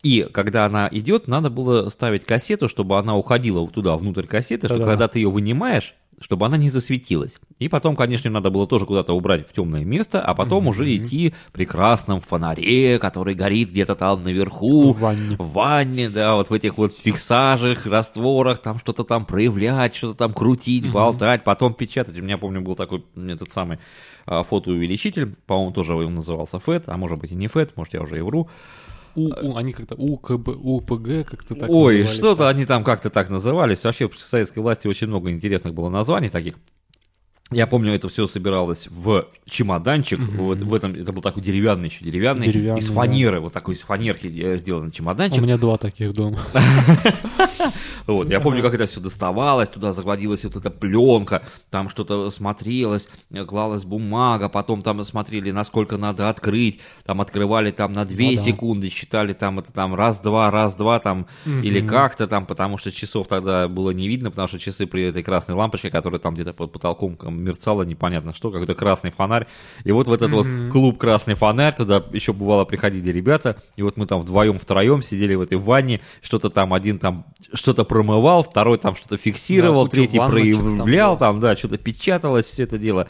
[0.03, 4.81] и когда она идет, надо было ставить кассету, чтобы она уходила туда внутрь кассеты, чтобы
[4.81, 4.91] Да-да.
[4.91, 7.39] когда ты ее вынимаешь, чтобы она не засветилась.
[7.59, 10.67] И потом, конечно, надо было тоже куда-то убрать в темное место, а потом Мгм.
[10.69, 15.35] уже идти в прекрасном фонаре, который горит где-то там наверху, В ванне.
[15.37, 20.33] в ванне, да, вот в этих вот фиксажах, растворах, там что-то там проявлять, что-то там
[20.33, 20.93] крутить, Мгм.
[20.93, 22.17] болтать, потом печатать.
[22.17, 23.79] У меня, помню, был такой этот самый
[24.25, 28.01] а, фотоувеличитель, по-моему, тоже он назывался FET, а может быть и не FET, может я
[28.01, 28.49] уже и вру.
[29.15, 33.83] У, у- они как-то УКБ, УПГ как-то так Ой, что-то они там как-то так назывались.
[33.83, 36.55] Вообще в советской власти очень много интересных было названий таких.
[37.51, 40.17] Я помню, это все собиралось в чемоданчик.
[40.17, 40.37] Мгм.
[40.37, 42.93] Вот в этом это был такой деревянный еще деревянный, Деревянный, из да.
[42.95, 45.41] фанеры, вот такой из фанерки э, сделан чемоданчик.
[45.41, 46.39] У меня два таких дома.
[48.07, 53.07] Вот, я помню, как это все доставалось, туда заводилась вот эта пленка, там что-то смотрелось,
[53.47, 58.37] клалась бумага, потом там смотрели, насколько надо открыть, там открывали там на 2 Ну да.
[58.37, 63.67] секунды, считали там это там раз-два, раз-два там, или как-то там, потому что часов тогда
[63.67, 67.15] было не видно, потому что часы при этой красной лампочке, которая там где-то под потолком
[67.35, 69.47] там мерцала, непонятно что, какой-то красный фонарь,
[69.83, 70.71] и вот в этот вот Мгм.
[70.71, 75.35] клуб «Красный фонарь», туда еще бывало приходили ребята, и вот мы там вдвоем, втроем сидели
[75.35, 80.17] в этой ванне, что-то там один там что-то промывал, второй там что-то фиксировал, Да, третий
[80.17, 81.19] там проявлял, было.
[81.19, 83.07] там, да, что-то печаталось, все это дело.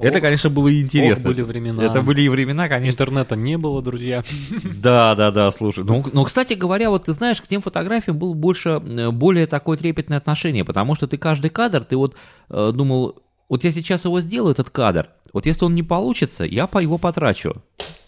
[0.00, 1.22] Это, Ох, конечно, было интересно.
[1.30, 1.80] были времена.
[1.84, 2.94] Это были и времена, конечно.
[2.94, 4.24] Интернета не было, друзья.
[4.64, 5.84] Да, да, да, слушай.
[5.84, 9.76] Ну, ну, кстати говоря, вот ты знаешь, к тем фотографиям было больше, э, более такое
[9.76, 12.16] трепетное отношение, потому что ты каждый кадр, ты вот
[12.50, 13.22] э, думал,
[13.54, 16.98] вот я сейчас его сделаю, этот кадр, вот если он не получится, я по его
[16.98, 17.62] потрачу.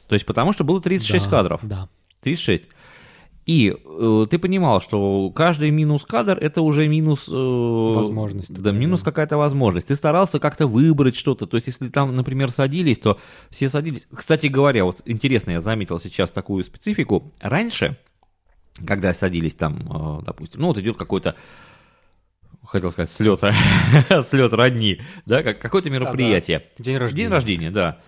[0.09, 1.61] То есть потому что было 36 Да, кадров.
[1.63, 1.89] Да.
[2.23, 2.65] 36.
[3.47, 7.29] И э, ты понимал, что каждый минус кадр это уже минус...
[7.33, 7.33] э,
[7.95, 9.13] Возможность Да, минус да.
[9.13, 9.87] какая-то возможность.
[9.87, 11.47] Ты старался как-то выбрать что-то.
[11.47, 14.09] То есть, если там, например, садились, то все садились.
[14.13, 17.33] Кстати говоря, вот интересно, я заметил сейчас такую специфику.
[17.41, 17.97] Раньше,
[18.85, 21.37] когда садились там, э, допустим, ну вот идет какой-то
[22.67, 23.41] хотел сказать, слет,
[24.27, 26.65] слет родни, да, как какое-то мероприятие.
[26.79, 27.23] День рождения.
[27.25, 27.99] День рождения, да.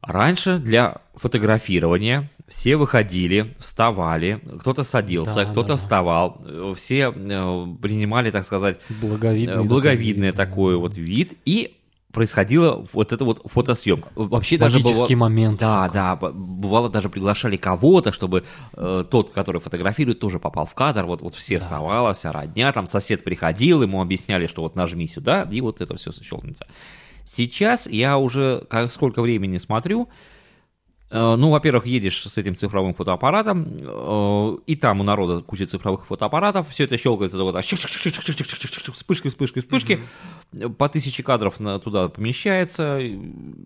[0.00, 5.76] Раньше для фотографирования все выходили, вставали, кто-то садился, Да, кто-то да, да.
[5.76, 9.54] вставал, все э, принимали, так сказать, Благовидный.
[9.56, 11.77] э, благовидный такой вид, вот вид, и
[12.12, 14.08] происходила вот эта вот фотосъемка.
[14.14, 15.60] Вообще даже Магический бывало- момент.
[15.60, 20.74] Да, да, б- бывало даже приглашали кого-то, чтобы э, тот, который фотографирует, тоже попал в
[20.74, 21.04] кадр.
[21.04, 25.46] Вот, вот все вставала, вся родня, там сосед приходил, ему объясняли, что вот нажми сюда,
[25.50, 26.66] и вот это все щелкнется.
[27.24, 30.08] Сейчас я уже как сколько времени смотрю,
[31.10, 36.68] Ну, во-первых, едешь с этим цифровым фотоаппаратом, э, и там у народа куча цифровых фотоаппаратов,
[36.68, 37.56] все это щелкается, вот
[38.92, 40.00] вспышки, вспышки, вспышки,
[40.76, 43.00] по тысяче кадров на- туда помещается,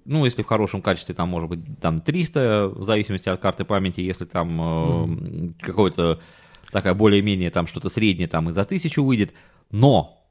[0.04, 4.02] ну, если в хорошем качестве, там, может быть, там 300, в зависимости от карты памяти,
[4.02, 6.20] если там э, какое-то
[6.70, 9.34] такая более-менее там что-то среднее, там и за тысячу выйдет,
[9.72, 10.21] но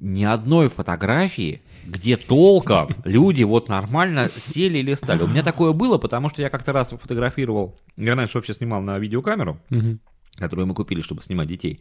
[0.00, 5.22] ни одной фотографии, где толком люди вот нормально сели и листали.
[5.22, 8.98] У меня такое было, потому что я как-то раз фотографировал, я раньше вообще снимал на
[8.98, 9.58] видеокамеру,
[10.36, 11.80] которую мы купили, чтобы снимать детей.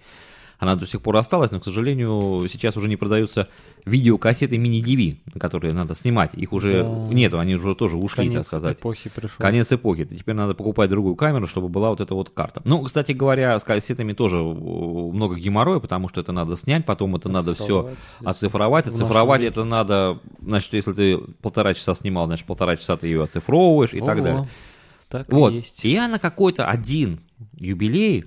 [0.59, 3.47] Она до сих пор осталась, но, к сожалению, сейчас уже не продаются
[3.85, 6.33] видеокассеты мини-DV, которые надо снимать.
[6.33, 6.89] Их уже Да.
[7.13, 8.77] нету, они уже тоже ушли, Конец так сказать.
[8.79, 9.35] эпохи пришел.
[9.37, 10.05] Конец эпохи.
[10.05, 12.61] Теперь надо покупать другую камеру, чтобы была вот эта вот карта.
[12.65, 17.15] Ну, кстати говоря, с кассетами тоже э, много геморроя, потому что это надо снять, потом
[17.15, 17.91] это надо все
[18.23, 18.87] Оцифровать.
[18.87, 19.43] оцифровать.
[19.43, 23.99] Это надо, значит, если ты полтора часа снимал, значит, полтора часа ты ее оцифровываешь и
[23.99, 24.23] так Ого.
[24.25, 24.49] далее.
[25.09, 25.51] Так Вот.
[25.53, 25.85] и есть.
[25.85, 27.19] И я на какой-то один
[27.53, 28.25] юбилей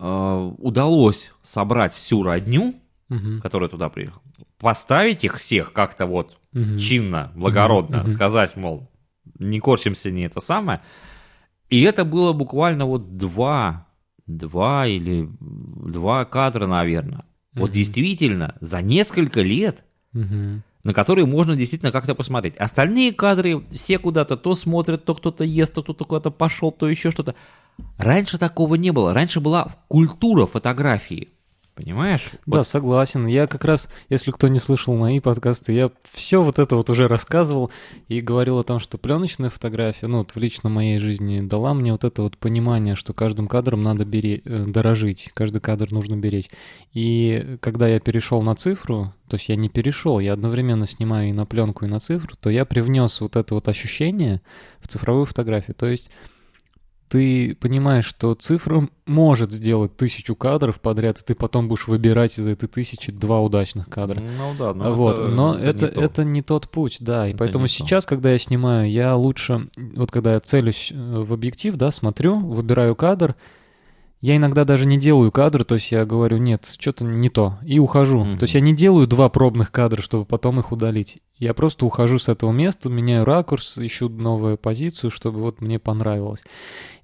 [0.00, 2.74] удалось собрать всю родню,
[3.08, 3.40] Мгм.
[3.40, 4.22] которая туда приехала,
[4.58, 6.78] поставить их всех как-то вот Мгм.
[6.78, 8.08] чинно, благородно, мгм.
[8.10, 8.88] сказать, мол,
[9.38, 10.80] не корчимся, не это самое.
[11.68, 13.86] И это было буквально вот два,
[14.26, 17.24] два или два кадра, наверное.
[17.54, 17.74] Вот Мгм.
[17.74, 20.62] действительно, за несколько лет, Мгм.
[20.82, 22.56] на которые можно действительно как-то посмотреть.
[22.56, 27.10] Остальные кадры все куда-то то смотрят, то кто-то ест, то кто-то куда-то пошел, то еще
[27.10, 27.34] что-то.
[27.98, 29.12] Раньше такого не было.
[29.14, 31.28] Раньше была культура фотографии.
[31.80, 32.30] Понимаешь?
[32.46, 33.26] Да, Вот согласен.
[33.26, 37.08] Я как раз, если кто не слышал мои подкасты, я все вот это вот уже
[37.08, 37.70] рассказывал
[38.08, 41.92] и говорил о том, что пленочная фотография, ну вот в лично моей жизни дала мне
[41.92, 46.50] вот это вот понимание, что каждым кадром надо бере- э, дорожить, каждый кадр нужно беречь.
[46.92, 51.32] И когда я перешел на цифру, то есть я не перешел, я одновременно снимаю и
[51.32, 54.42] на пленку, и на цифру, то я привнес вот это вот ощущение
[54.80, 55.74] в цифровую фотографию.
[55.74, 56.10] То есть
[57.10, 62.46] ты понимаешь, что цифра может сделать тысячу кадров подряд, и ты потом будешь выбирать из
[62.46, 64.20] этой тысячи два удачных кадра.
[64.20, 66.00] Ну да, но вот, это- но это, не то.
[66.00, 67.26] это не тот путь, да.
[67.26, 67.74] И Это поэтому не то.
[67.74, 72.38] сейчас, когда я снимаю, я лучше, вот когда я целюсь э, в объектив, да, смотрю,
[72.38, 73.34] выбираю кадр,
[74.20, 77.78] я иногда даже не делаю кадр, то есть я говорю, нет, что-то не то, и
[77.78, 78.24] ухожу.
[78.24, 78.38] Мгм.
[78.38, 81.18] То есть я не делаю два пробных кадра, чтобы потом их удалить.
[81.38, 86.42] Я просто ухожу с этого места, меняю ракурс, ищу новую позицию, чтобы вот мне понравилось.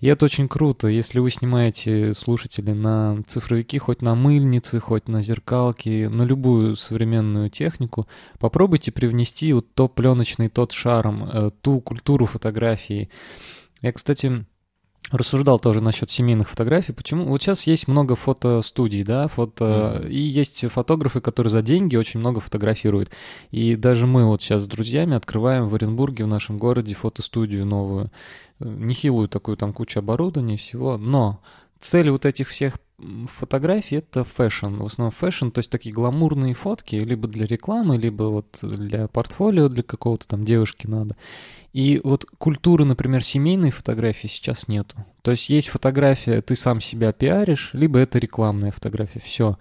[0.00, 5.22] И это очень круто, если вы снимаете, слушатели, на цифровики, хоть на мыльнице, хоть на
[5.22, 8.06] зеркалке, на любую современную технику,
[8.38, 13.08] попробуйте привнести вот то пленочный, тот шарм, э, ту культуру фотографии.
[13.80, 14.44] Я, кстати,
[15.10, 16.92] рассуждал тоже насчет семейных фотографий.
[16.92, 17.26] Почему?
[17.26, 20.04] Вот сейчас есть много фотостудий, да, фото...
[20.08, 23.10] И есть фотографы, которые за деньги очень много фотографируют.
[23.50, 28.10] И даже мы вот сейчас с друзьями открываем в Оренбурге, в нашем городе, фотостудию новую.
[28.58, 30.96] Э, Нехилую такую, там куча оборудования, всего.
[30.98, 31.40] Но
[31.80, 32.78] цель вот этих всех
[33.30, 34.76] фотографий— это fashion.
[34.76, 39.68] В основном fashion, то есть такие гламурные фотки, либо для рекламы, либо вот для портфолио,
[39.68, 41.16] для какого-то там девушки надо.
[41.72, 44.96] И вот культуры, например, семейной фотографии сейчас нету.
[45.20, 49.58] То есть есть фотография, ты сам себя пиаришь, либо это рекламная фотография, все.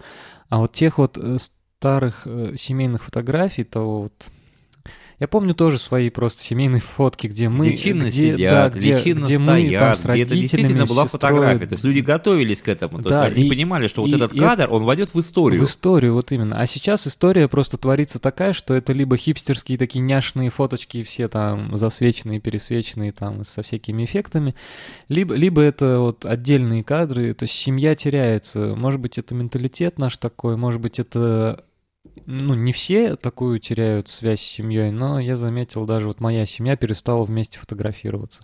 [0.48, 4.30] А вот тех вот э, старых э, семейных фотографий, то вот...
[5.18, 7.68] Я помню тоже свои просто семейные фотки, где мы...
[7.68, 10.40] Где чинно где, сидят, да, где, чинно где стоят, мы там с где это родителями,
[10.42, 11.66] действительно была сестрой, фотография.
[11.66, 13.02] То есть люди готовились к этому.
[13.02, 15.20] То Да, есть они и- понимали, что вот и- этот и- кадр, он войдет в
[15.20, 15.62] историю.
[15.62, 16.60] В историю, вот именно.
[16.60, 21.74] А сейчас история просто творится такая, что это либо хипстерские такие няшные фоточки, все там
[21.78, 24.54] засвеченные, пересвеченные там со всякими эффектами,
[25.08, 28.74] либо, либо это вот отдельные кадры, то есть семья теряется.
[28.76, 31.64] Может быть, это менталитет наш такой, может быть, это
[32.24, 36.76] ну, не все такую теряют связь с семьей, но я заметил, даже вот моя семья
[36.76, 38.42] перестала вместе фотографироваться.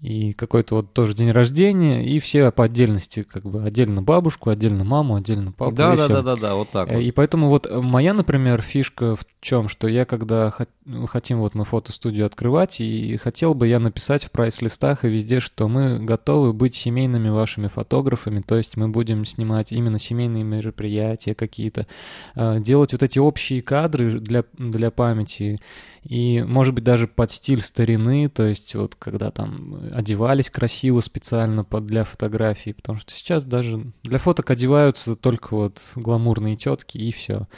[0.00, 4.84] И какой-то вот тоже день рождения, и все по отдельности, как бы отдельно бабушку, отдельно
[4.84, 5.74] маму, отдельно папу.
[5.74, 7.00] Да, да, да, да, да, вот так Э, вот.
[7.00, 10.52] И поэтому вот моя, например, фишка в чем, что я когда
[10.84, 15.40] ну, хотим вот мы фотостудию открывать, и хотел бы я написать в прайс-листах и везде,
[15.40, 21.34] что мы готовы быть семейными вашими фотографами, то есть мы будем снимать именно семейные мероприятия
[21.34, 21.86] какие-то,
[22.34, 25.58] э, делать вот эти общие кадры для, для памяти,
[26.04, 31.64] и, может быть, даже под стиль старины, то есть вот когда там одевались красиво специально
[31.64, 37.10] под, для фотографий, потому что сейчас даже для фоток одеваются только вот гламурные тетки и
[37.10, 37.48] все.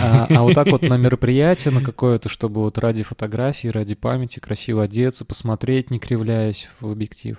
[0.00, 4.38] А, а вот так вот на мероприятие на какое-то, чтобы вот ради фотографии, ради памяти
[4.38, 7.38] красиво одеться, посмотреть, не кривляясь в объектив.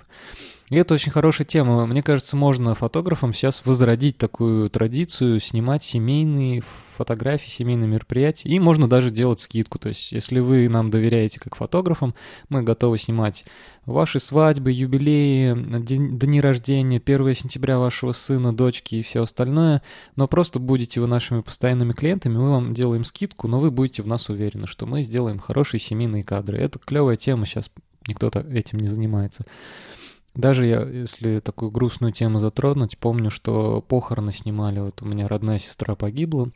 [0.72, 1.86] И это очень хорошая тема.
[1.86, 6.62] Мне кажется, можно фотографам сейчас возродить такую традицию, снимать семейные
[7.02, 8.48] фотографии, семейные мероприятия.
[8.48, 9.80] И можно даже делать скидку.
[9.80, 12.14] То есть, если вы нам доверяете как фотографам,
[12.48, 13.44] мы готовы снимать
[13.86, 19.82] ваши свадьбы, юбилеи, день, дни рождения, 1 сентября вашего сына, дочки и все остальное.
[20.14, 24.06] Но просто будете вы нашими постоянными клиентами, мы вам делаем скидку, но вы будете в
[24.06, 26.58] нас уверены, что мы сделаем хорошие семейные кадры.
[26.58, 27.68] Это клевая тема, сейчас
[28.06, 29.44] никто этим не занимается.
[30.34, 34.80] Даже я, если такую грустную тему затронуть, помню, что похороны снимали.
[34.80, 36.50] Вот у меня родная сестра погибла,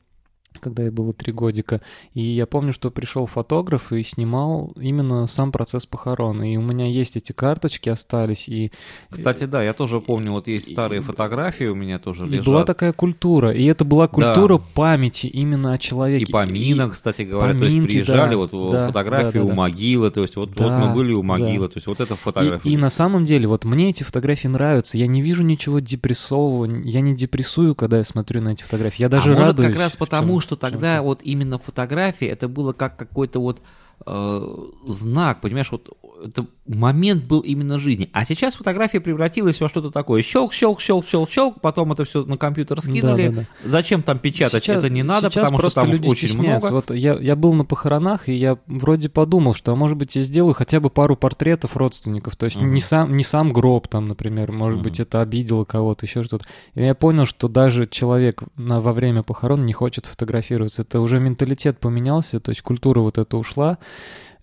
[0.60, 1.80] когда ей было три годика.
[2.14, 6.42] И я помню, что пришел фотограф и снимал именно сам процесс похорон.
[6.42, 8.48] И у меня есть эти карточки остались.
[8.48, 8.72] И...
[9.10, 12.46] Кстати, да, я тоже помню, вот есть старые фотографии у меня тоже и лежат.
[12.46, 13.52] была такая культура.
[13.52, 14.64] И это была культура да.
[14.74, 16.24] памяти именно о человеке.
[16.24, 17.52] И поминок, кстати говоря.
[17.52, 20.10] Поминки, то есть приезжали да, вот да, фотографии да, да, у могилы.
[20.10, 21.66] То есть вот, да, вот мы были у могилы.
[21.66, 21.72] Да.
[21.72, 22.68] То есть вот это фотография.
[22.68, 24.98] И, и на самом деле, вот мне эти фотографии нравятся.
[24.98, 26.66] Я не вижу ничего депрессового.
[26.84, 29.02] Я не депрессую, когда я смотрю на эти фотографии.
[29.02, 29.56] Я даже а радуюсь.
[29.56, 33.60] может как раз потому, что тогда вот именно фотографии это было как какой-то вот
[34.04, 38.08] знак, понимаешь, вот это момент был именно жизни.
[38.12, 40.22] А сейчас фотография превратилась во что-то такое.
[40.22, 43.28] Щелк, щелк, щелк, щелк, щелк, потом это все на компьютер скинули.
[43.28, 43.70] Да, да, да.
[43.70, 44.64] Зачем там печатать?
[44.64, 46.70] Сейчас, это не надо, потому что там люди очень стесняются.
[46.70, 46.86] много.
[46.88, 50.22] Вот я, я был на похоронах, и я вроде подумал, что, а может быть, я
[50.22, 52.36] сделаю хотя бы пару портретов родственников.
[52.36, 52.64] То есть uh-huh.
[52.64, 54.84] не, сам, не сам гроб там, например, может uh-huh.
[54.84, 56.46] быть, это обидело кого-то, еще что-то.
[56.74, 60.82] И я понял, что даже человек на, во время похорон не хочет фотографироваться.
[60.82, 63.78] Это уже менталитет поменялся, то есть культура вот эта ушла.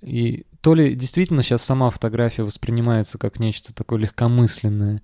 [0.01, 5.01] И то ли действительно сейчас сама фотография воспринимается как нечто такое легкомысленное,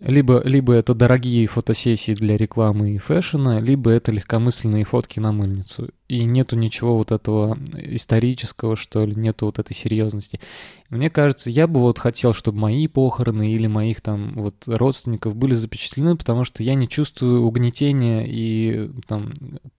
[0.00, 5.90] либо, либо это дорогие фотосессии для рекламы и фэшена, либо это легкомысленные фотки на мыльницу.
[6.08, 10.40] И нету ничего вот этого исторического, что ли, нету вот этой серьезности.
[10.88, 15.54] Мне кажется, я бы вот хотел, чтобы мои похороны или моих там вот родственников были
[15.54, 19.32] запечатлены, потому что я не чувствую угнетения и там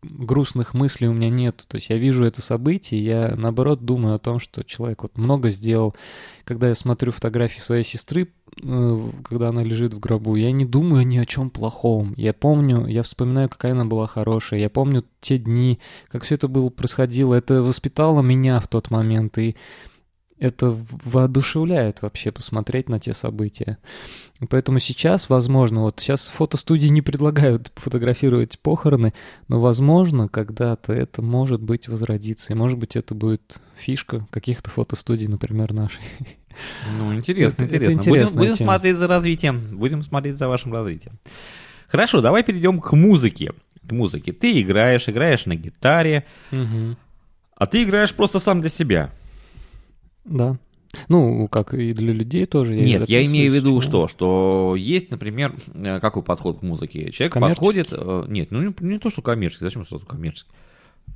[0.03, 1.65] грустных мыслей у меня нет.
[1.67, 5.49] То есть я вижу это событие, я наоборот думаю о том, что человек вот много
[5.49, 5.95] сделал.
[6.45, 11.17] Когда я смотрю фотографии своей сестры, когда она лежит в гробу, я не думаю ни
[11.17, 12.13] о чем плохом.
[12.17, 14.59] Я помню, я вспоминаю, какая она была хорошая.
[14.59, 17.33] Я помню те дни, как все это было происходило.
[17.33, 19.37] Это воспитало меня в тот момент.
[19.37, 19.55] И
[20.41, 23.77] это воодушевляет вообще посмотреть на те события.
[24.49, 29.13] Поэтому сейчас, возможно, вот сейчас фотостудии не предлагают фотографировать похороны,
[29.47, 32.53] но, возможно, когда-то это может быть возродиться.
[32.53, 36.01] И, может быть, это будет фишка каких-то фотостудий, например, нашей.
[36.97, 37.99] Ну, интересно, это, интересно.
[37.99, 39.61] Это будем, будем смотреть за развитием.
[39.71, 41.19] Будем смотреть за вашим развитием.
[41.87, 43.53] Хорошо, давай перейдем к музыке.
[43.87, 44.31] К музыке.
[44.31, 46.95] Ты играешь, играешь на гитаре, угу.
[47.55, 49.11] а ты играешь просто сам для себя.
[50.23, 50.57] Да.
[51.07, 52.75] Ну, как и для людей тоже.
[52.75, 54.07] Я Нет, я имею в виду что?
[54.07, 57.11] Что есть, например, э, какой подход к музыке?
[57.11, 57.87] Человек подходит...
[57.91, 59.65] Э, нет, ну не, не то, что коммерческий.
[59.65, 60.51] Зачем сразу коммерческий?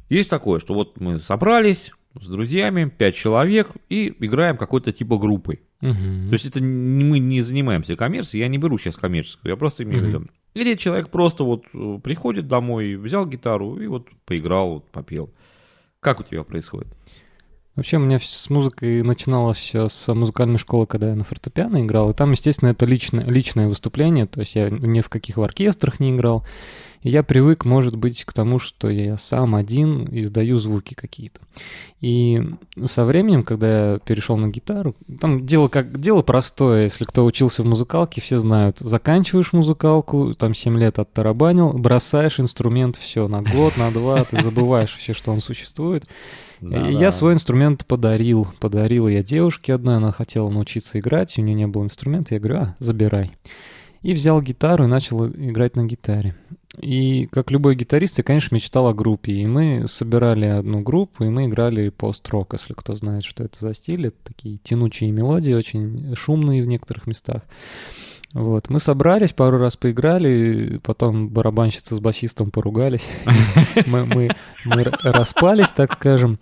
[0.09, 5.61] Есть такое, что вот мы собрались с друзьями, пять человек, и играем какой-то типа группой.
[5.81, 6.29] Угу.
[6.29, 9.83] То есть это не, мы не занимаемся коммерцией, я не беру сейчас коммерческую, я просто
[9.83, 10.27] имею в виду.
[10.53, 15.29] Или человек просто вот э, приходит домой, взял гитару и вот поиграл, вот попел.
[15.99, 16.87] Как у тебя происходит?
[17.75, 22.09] Вообще у меня с музыкой начиналось все с музыкальной школы, когда я на фортепиано играл.
[22.09, 26.15] И там, естественно, это личное, личное выступление, то есть я ни в каких оркестрах не
[26.15, 26.45] играл.
[27.05, 31.39] Я привык, может быть, к тому, что я сам один издаю звуки какие-то.
[32.01, 32.41] И
[32.85, 37.61] со временем, когда я перешел на гитару, там дело как дело простое, если кто учился
[37.61, 38.79] в музыкалке, все знают.
[38.79, 44.91] Заканчиваешь музыкалку, там 7 лет оттарабанил, бросаешь инструмент, все, на год, на два, ты забываешь
[44.91, 46.05] вообще, что он существует.
[46.59, 47.11] Да, я да.
[47.11, 48.47] свой инструмент подарил.
[48.59, 52.33] Подарил я девушке одной, она хотела научиться играть, у нее не было инструмента.
[52.33, 53.31] Я говорю, а, забирай.
[54.05, 56.35] И взял гитару и начал играть на гитаре.
[56.79, 59.33] И как любой гитарист, я, конечно, мечтал о группе.
[59.33, 63.73] И мы собирали одну группу, и мы играли пост-рок, если кто знает, что это за
[63.73, 64.05] стиль.
[64.09, 67.41] Это такие тянучие мелодии, очень шумные в некоторых местах.
[68.35, 68.69] Вот.
[68.69, 73.07] Мы собрались, пару раз поиграли, потом барабанщица с басистом поругались.
[73.87, 74.29] Мы, мы,
[74.65, 76.39] мы распались, так скажем.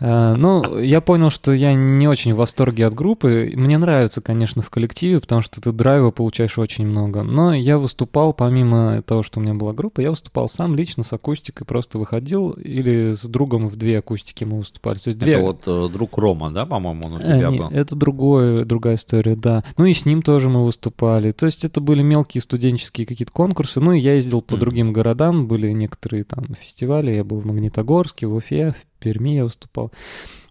[0.00, 3.52] А, ну, я понял, что я не очень в восторге от группы.
[3.54, 7.22] Мне нравится, конечно, в коллективе, потому что ты драйва получаешь очень много.
[7.22, 11.12] Но я выступал, помимо того, что у меня была группа, я выступал сам лично с
[11.12, 14.98] акустикой, просто выходил или с другом в две акустики мы выступали.
[14.98, 15.34] То есть две...
[15.34, 17.68] Это вот э, друг Рома, да, по-моему, он у тебя А, не, был?
[17.70, 19.64] Это другое, другая история, да.
[19.76, 21.33] Ну и с ним тоже мы выступали.
[21.36, 23.80] То есть это были мелкие студенческие какие-то конкурсы.
[23.80, 24.60] Ну и я ездил по Мгм.
[24.60, 27.10] другим городам, были некоторые там фестивали.
[27.12, 29.92] Я был в Магнитогорске, в Уфе, в Перми я выступал.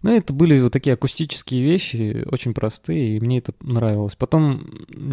[0.02, 4.14] Ну, это были вот такие акустические вещи, очень простые, и мне это нравилось.
[4.16, 4.66] Потом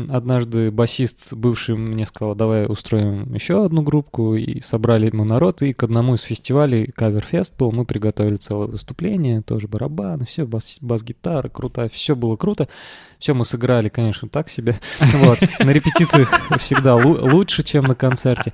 [0.10, 5.74] однажды басист бывший мне сказал, давай устроим еще одну группку, и собрали мы народ, и
[5.74, 11.48] к одному из фестивалей, каверфест был, мы приготовили целое выступление, тоже барабаны, все, бас- бас-гитара
[11.50, 12.68] крутая, все было круто.
[13.22, 14.80] Все мы сыграли, конечно, так себе.
[15.14, 15.40] Вот.
[15.60, 18.52] На репетициях всегда лу- лучше, чем на концерте.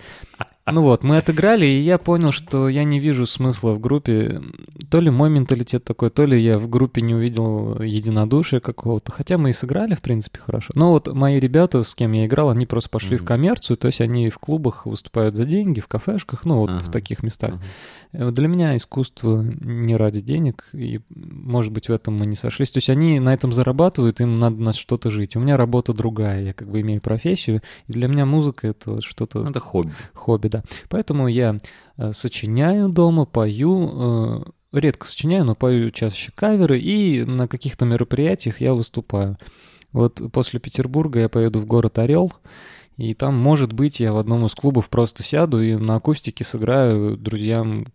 [0.70, 4.42] Ну вот, мы отыграли, и я понял, что я не вижу смысла в группе.
[4.90, 9.12] То ли мой менталитет такой, то ли я в группе не увидел единодушия какого-то.
[9.14, 10.74] Хотя мы и сыграли, в принципе, хорошо.
[10.76, 13.28] Но вот мои ребята, с кем я играл, они просто пошли в Мгм.
[13.28, 16.92] коммерцию, то есть они в клубах выступают за деньги, в кафешках, ну вот в Ага.
[16.92, 17.54] таких местах.
[18.12, 22.72] Э, Для меня искусство не ради денег, и, может быть, в этом мы не сошлись.
[22.72, 25.36] То есть они на этом зарабатывают, им надо на что-то жить.
[25.36, 29.04] У меня работа другая, я как бы имею профессию, и для меня музыка— это вот
[29.04, 29.92] что-то Ну, Это хобби.
[30.14, 30.57] хобби, да.
[30.90, 31.58] Поэтому я
[31.98, 38.62] э, сочиняю дома, пою, э, редко сочиняю, но пою чаще каверы, и на каких-то мероприятиях
[38.62, 39.38] я выступаю.
[39.92, 42.34] Вот после Петербурга я поеду в город Орел,
[42.98, 47.16] и там, может быть, я в одном из клубов просто сяду и на акустике сыграю
[47.16, 47.86] друзьям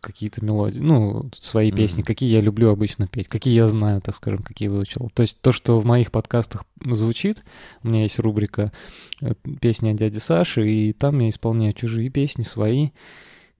[0.00, 1.76] какие-то мелодии, ну, свои Мгм.
[1.76, 5.10] песни, какие я люблю обычно петь, какие я знаю, так скажем, какие выучил.
[5.14, 7.42] То есть то, что в моих подкастах звучит,
[7.82, 8.72] у меня есть рубрика
[9.22, 12.90] э, «Песни о дяде Саше», и там я исполняю чужие песни, свои.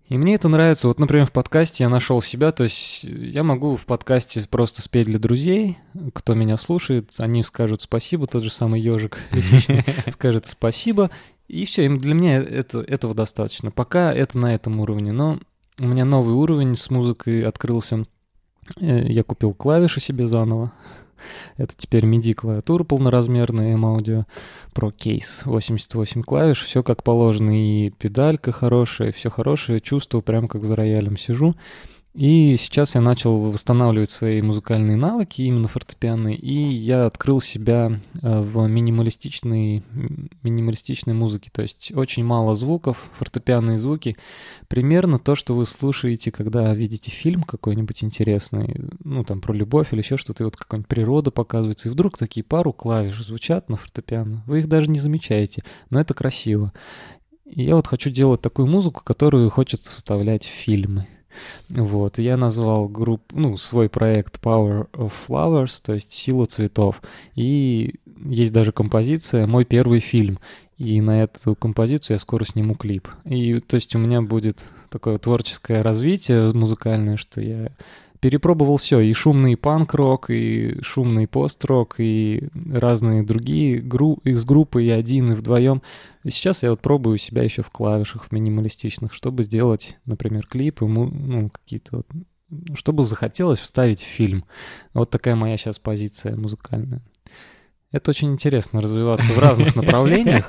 [0.09, 0.89] И мне это нравится.
[0.89, 5.07] Вот, например, в подкасте я нашел себя, то есть я могу в подкасте просто спеть
[5.07, 5.79] для друзей,
[6.13, 11.11] кто меня слушает, они скажут спасибо, тот же самый ежик лисичный скажет спасибо,
[11.49, 13.71] и все, им для меня это, этого достаточно.
[13.71, 15.39] Пока это на этом уровне, но
[15.79, 18.07] у меня новый уровень с музыкой открылся.
[18.81, 20.73] Э, Я купил клавиши себе заново.
[21.57, 24.25] Это теперь MIDI-клавиатура полноразмерная M-Audio
[24.75, 25.43] Pro Case.
[25.45, 27.51] 88 клавиш, все как положено.
[27.51, 29.81] И педалька хорошая, все хорошее.
[29.81, 31.55] Чувствую прям как за роялем сижу.
[32.15, 38.41] И сейчас я начал восстанавливать свои музыкальные навыки, именно фортепианные, и я открыл себя э,
[38.41, 39.83] в минималистичной,
[40.43, 41.49] минималистичной музыке.
[41.51, 44.19] То есть очень мало звуков, фортепианные звуки.
[44.69, 50.01] Примерно то, что вы слушаете, когда видите фильм какой-нибудь интересный, ну там про любовь или
[50.01, 54.45] еще что-то, и вот какая-нибудь природа показывается, и вдруг такие пару клавиш звучат на фортепиано.
[54.47, 56.75] Вы их даже не замечаете, но это красиво.
[57.47, 61.07] И я вот хочу делать такую музыку, которую хочется вставлять в фильмы.
[61.69, 67.03] Вот, я назвал групп, ну, свой проект Power of Flowers, то есть Сила цветов.
[67.35, 70.39] И есть даже композиция «Мой первый фильм».
[70.79, 73.07] И на эту композицию я скоро сниму клип.
[73.25, 77.71] И то есть у меня будет такое творческое развитие музыкальное, что я
[78.23, 84.91] перепробовал все, и шумный панк-рок, и шумный пост-рок, и разные другие гру- из группы, и
[84.91, 85.83] один, и вдвоем.
[86.23, 90.87] И сейчас я вот пробую себя еще в клавишах, в минималистичных, чтобы сделать, например, клипы,
[90.87, 92.07] ну, какие-то вот,
[92.79, 94.45] чтобы захотелось вставить в фильм.
[94.95, 97.03] Вот такая моя сейчас позиция музыкальная.
[97.91, 100.49] Это очень интересно развиваться в разных направлениях,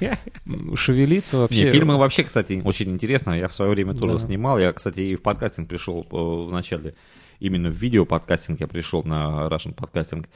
[0.76, 1.66] шевелиться вообще.
[1.66, 3.32] Не, фильмы вообще, кстати, очень интересно.
[3.32, 4.20] Я в свое время тоже Да.
[4.20, 4.60] снимал.
[4.60, 6.16] Я, кстати, и в подкастинг пришел э,
[6.50, 6.94] вначале.
[7.44, 10.30] Именно в видео-подкастинг я пришел на Russian подкастинг.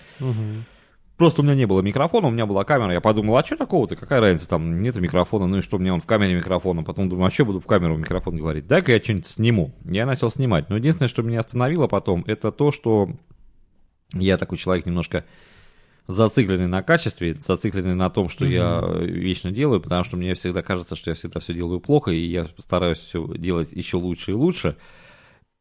[1.15, 2.91] Просто у меня не было микрофона, у меня была камера.
[2.91, 3.95] Я подумал, а что такого-то?
[3.95, 4.49] Какая разница?
[4.49, 6.83] Там нет микрофона, ну и что мне он в камере микрофона?
[6.83, 8.67] Потом думаю, а что буду в камеру микрофон говорить?
[8.67, 9.73] Дай-ка я что-нибудь сниму.
[9.85, 10.69] Я начал снимать.
[10.69, 13.09] Но единственное, что меня остановило потом, это то, что
[14.13, 15.23] я такой человек немножко
[16.07, 20.97] зацикленный на качестве, зацикленный на том, что я вечно делаю, потому что мне всегда кажется,
[20.97, 24.75] что я всегда все делаю плохо, и я стараюсь все делать еще лучше и лучше.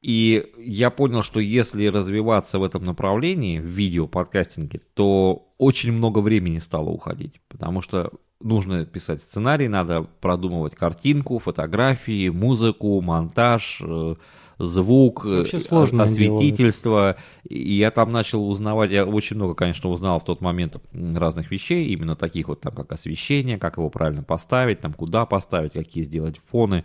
[0.07, 6.21] И я понял, что если развиваться в этом направлении, в видео, подкастинге, то очень много
[6.21, 14.15] времени стало уходить, потому что нужно писать сценарий, надо продумывать картинку, фотографии, музыку, монтаж, э,
[14.59, 17.17] звук, э, Вообще сложное осветительство.
[17.43, 21.89] И я там начал узнавать, я очень много, конечно, узнал в тот момент разных вещей,
[21.89, 26.41] именно таких вот, там, как освещение, как его правильно поставить, там, куда поставить, какие сделать
[26.49, 26.85] фоны,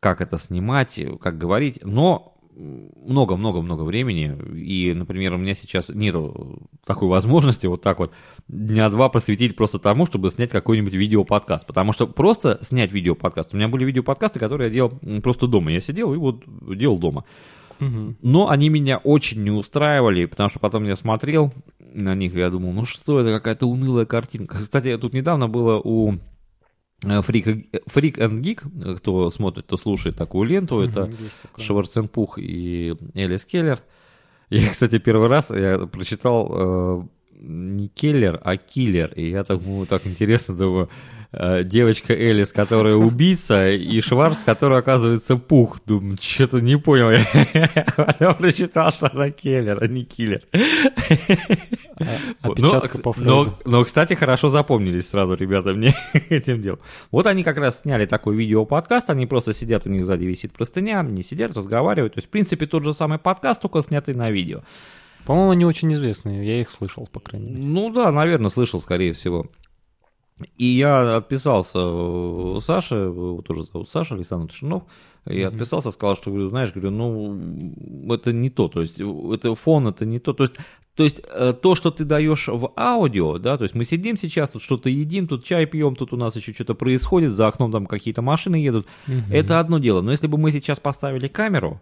[0.00, 1.80] как это снимать, как говорить.
[1.82, 6.16] Но много-много-много времени, и, например, у меня сейчас нет
[6.86, 8.12] такой возможности вот так вот
[8.48, 13.58] дня два посвятить просто тому, чтобы снять какой-нибудь видеоподкаст, потому что просто снять видеоподкаст, у
[13.58, 17.24] меня были видеоподкасты, которые я делал просто дома, я сидел и вот делал дома.
[17.78, 22.48] Но они меня очень не устраивали, потому что потом я смотрел на них, и я
[22.48, 24.56] думал, ну что это, какая-то унылая картинка.
[24.56, 26.14] Кстати, тут недавно было у
[27.02, 31.10] Фрик, Фрик and Geek, кто смотрит, кто слушает такую ленту, это
[31.58, 33.80] Шварценпух и Элис Келлер.
[34.48, 37.02] Я, кстати, первый раз я прочитал э,
[37.40, 41.15] не Келлер, а Киллер, и я так, ну, так интересно думаю, Э,
[41.64, 45.80] девочка Элис, которая убийца, и Шварц, который оказывается пух.
[45.84, 47.20] Думаю, что-то не понял.
[47.96, 50.42] Потом прочитал, что она киллер, а не киллер.
[52.42, 52.82] А, но,
[53.16, 55.94] но, но, кстати, хорошо запомнились сразу ребята мне
[56.28, 56.80] этим делом.
[57.10, 61.02] Вот они как раз сняли такой видео-подкаст, они просто сидят, у них сзади висит простыня,
[61.02, 62.14] не сидят, разговаривают.
[62.14, 64.60] То есть, в принципе, тот же самый подкаст, только снятый на видео.
[65.24, 67.62] По-моему, они очень известные, я их слышал, по крайней мере.
[67.62, 69.46] Ну да, наверное, слышал, скорее всего.
[70.58, 74.82] И я отписался э, Саше, его тоже зовут Саша, Александр Тишинов,
[75.26, 75.46] и mm-hmm.
[75.46, 80.04] отписался, сказал, что, говорю, знаешь, говорю, ну, это не то, то есть, это фон, это
[80.04, 80.56] не то, то есть,
[80.94, 84.50] то есть, э, то, что ты даешь в аудио, да, то есть, мы сидим сейчас,
[84.50, 87.86] тут что-то едим, тут чай пьем, тут у нас еще что-то происходит, за окном там
[87.86, 89.32] какие-то машины едут, mm-hmm.
[89.32, 91.80] это одно дело, но если бы мы сейчас поставили камеру,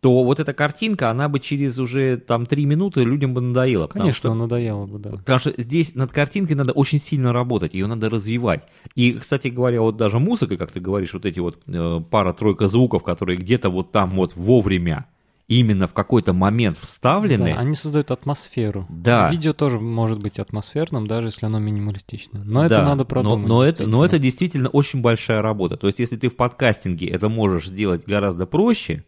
[0.00, 3.86] то вот эта картинка, она бы через уже там три минуты людям бы надоела.
[3.86, 5.10] Конечно, что, надоела бы, да.
[5.10, 8.66] Потому что здесь над картинкой надо очень сильно работать, ее надо развивать.
[8.94, 13.02] И, кстати говоря, вот даже музыка, как ты говоришь, вот эти вот э, пара-тройка звуков,
[13.02, 15.06] которые где-то вот там вот вовремя,
[15.50, 17.52] именно в какой-то момент вставлены.
[17.54, 18.86] Да, они создают атмосферу.
[18.88, 19.28] Да.
[19.30, 22.42] Видео тоже может быть атмосферным, даже если оно минималистичное.
[22.44, 23.48] Но да, это надо продумать.
[23.48, 25.76] Но, но, это, но это действительно очень большая работа.
[25.76, 29.04] То есть, если ты в подкастинге это можешь сделать гораздо проще,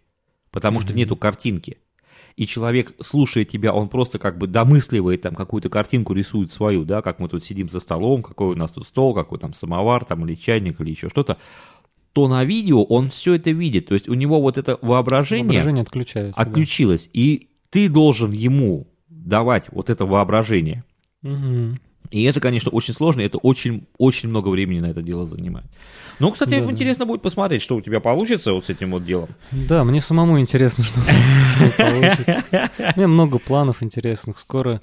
[0.52, 0.82] потому mm-hmm.
[0.82, 1.78] что нету картинки.
[2.36, 7.02] И человек, слушая тебя, он просто как бы домысливает там какую-то картинку, рисует свою, да,
[7.02, 10.24] как мы тут сидим за столом, какой у нас тут стол, какой там самовар, там
[10.24, 11.38] или чайник, или еще что-то,
[12.12, 13.88] то на видео он все это видит.
[13.88, 17.06] То есть у него вот это воображение, воображение отключается, отключилось.
[17.06, 17.10] Да.
[17.14, 20.84] И ты должен ему давать вот это воображение.
[21.22, 21.78] Угу.
[22.12, 25.66] И это, конечно, очень сложно, это очень, очень много времени на это дело занимает.
[26.18, 27.06] Ну, кстати, да, интересно да.
[27.06, 29.30] будет посмотреть, что у тебя получится вот с этим вот делом.
[29.50, 31.00] Да, мне самому интересно, что
[31.78, 32.44] получится.
[32.78, 34.38] У меня много планов интересных.
[34.38, 34.82] Скоро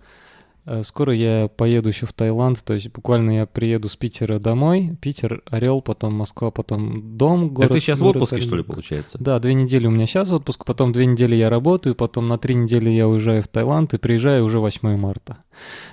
[0.84, 5.42] скоро я поеду еще в Таиланд, то есть буквально я приеду с Питера домой, Питер,
[5.50, 7.70] Орел, потом Москва, потом дом, город.
[7.70, 8.48] Так ты сейчас в отпуске, Орел.
[8.48, 9.18] что ли, получается?
[9.20, 12.56] Да, две недели у меня сейчас отпуск, потом две недели я работаю, потом на три
[12.56, 15.38] недели я уезжаю в Таиланд и приезжаю уже 8 марта.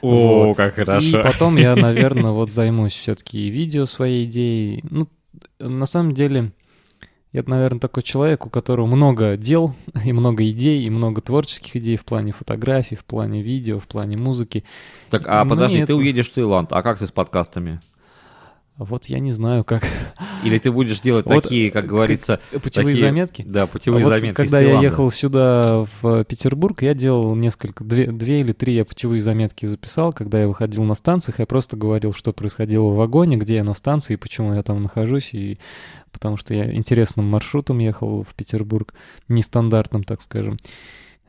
[0.03, 0.57] О, вот.
[0.57, 1.21] как хорошо.
[1.21, 4.85] И потом я, наверное, вот займусь все-таки видео своей идеей.
[4.91, 5.09] Ну,
[5.59, 6.53] на самом деле,
[7.37, 9.75] я, наверное, такой человек, у которого много дел,
[10.07, 14.17] и много идей, и много творческих идей в плане фотографий, в плане видео, в плане
[14.17, 14.65] музыки.
[15.11, 15.89] Так, а Мне подожди, это...
[15.89, 17.83] ты уедешь в Таиланд, а как ты с подкастами?
[18.79, 19.83] Вот я не знаю, как.
[20.45, 22.41] Или ты будешь делать вот такие, как говорится...
[22.53, 23.45] Путевые такие, заметки?
[23.47, 24.27] Да, путевые а заметки.
[24.29, 28.85] Вот, когда я ехал сюда, в Петербург, я делал несколько, две, две или три я
[28.85, 30.13] путевые заметки записал.
[30.13, 33.73] Когда я выходил на станциях, я просто говорил, что происходило в вагоне, где я на
[33.73, 35.33] станции, почему я там нахожусь.
[35.33, 35.59] И
[36.13, 38.93] потому что я интересным маршрутом ехал в Петербург,
[39.29, 40.59] нестандартным, так скажем.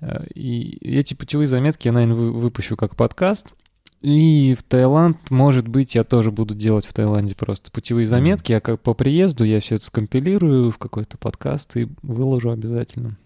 [0.02, 3.48] Э, и эти путевые заметки я, наверное, выпущу как подкаст.
[4.02, 8.62] И в Таиланд, может быть, я тоже буду делать в Таиланде просто путевые заметки, а
[8.62, 13.18] как по приезду я все это скомпилирую в какой-то подкаст и выложу обязательно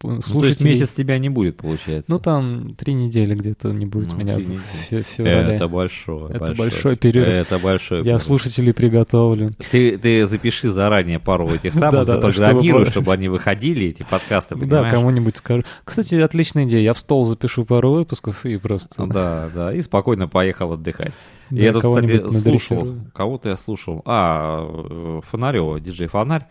[0.00, 0.34] слушателей...
[0.34, 2.10] Ну, то есть месяц тебя не будет, получается?
[2.10, 5.54] Ну, там три недели где-то не будет ну, меня в феврале.
[5.54, 7.26] Это большой, Это большой, большой период.
[7.26, 9.50] Это большой Я слушателей приготовлю.
[9.70, 15.36] Ты, ты запиши заранее пару этих самых, запрограммируй, чтобы они выходили, эти подкасты, Да, кому-нибудь
[15.36, 15.64] скажу.
[15.84, 16.82] Кстати, отличная идея.
[16.82, 19.06] Я в стол запишу пару выпусков и просто...
[19.06, 21.12] Да, да, и спокойно поехал отдыхать.
[21.50, 24.02] Я тут, кстати, слушал, кого-то я слушал.
[24.04, 26.46] А, э, Фонарева, диджей Фонарь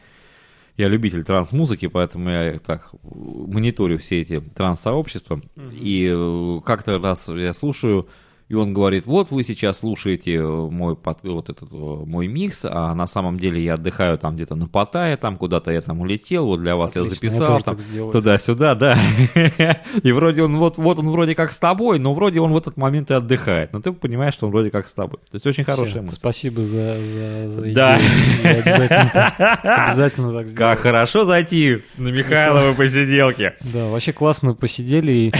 [0.78, 5.42] я любитель транс-музыки, поэтому я так мониторю все эти транс-сообщества.
[5.56, 5.78] Mm-hmm.
[5.78, 8.08] И э, как-то раз я слушаю
[8.54, 13.40] и он говорит, вот вы сейчас слушаете мой, вот этот мой микс, а на самом
[13.40, 16.92] деле я отдыхаю там где-то на Паттайе, там куда-то я там улетел, вот для вас
[16.92, 18.96] Отлично, я записал, я там туда-сюда, да.
[20.04, 22.78] И вроде он, вот, вот он вроде как с тобой, но вроде он в этот
[22.78, 23.74] момент и отдыхает.
[23.74, 25.18] Но ты понимаешь, что он вроде как с тобой.
[25.32, 26.18] То есть очень хорошая мысль.
[26.18, 27.74] Спасибо за, за, за идею.
[27.74, 28.00] Да.
[28.44, 30.76] Обязательно, обязательно так сделаю.
[30.76, 33.54] Как хорошо зайти на Михайловы посиделки.
[33.62, 35.34] Да, вообще классно посидели и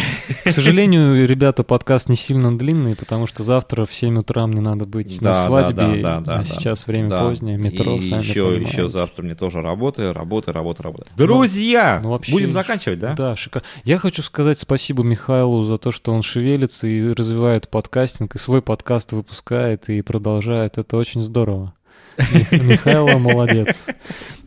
[0.44, 4.86] К сожалению, ребята, подкаст не сильно длинный, потому что завтра в 7 утра мне надо
[4.86, 6.44] быть Да, на да, свадьбе, да, да, да, а да.
[6.44, 7.18] сейчас время Да.
[7.20, 8.72] позднее, метро, И сами еще, понимаете.
[8.72, 11.08] еще завтра мне тоже работа, работа, работа, работа.
[11.16, 13.14] Друзья, Ну, вообще, будем заканчивать, да?
[13.14, 13.68] Да, шикарно.
[13.84, 18.62] Я хочу сказать спасибо Михайлу за то, что он шевелится и развивает подкастинг, и свой
[18.62, 20.78] подкаст выпускает и продолжает.
[20.78, 21.74] Это очень здорово.
[22.18, 23.88] Мих- Михайло молодец.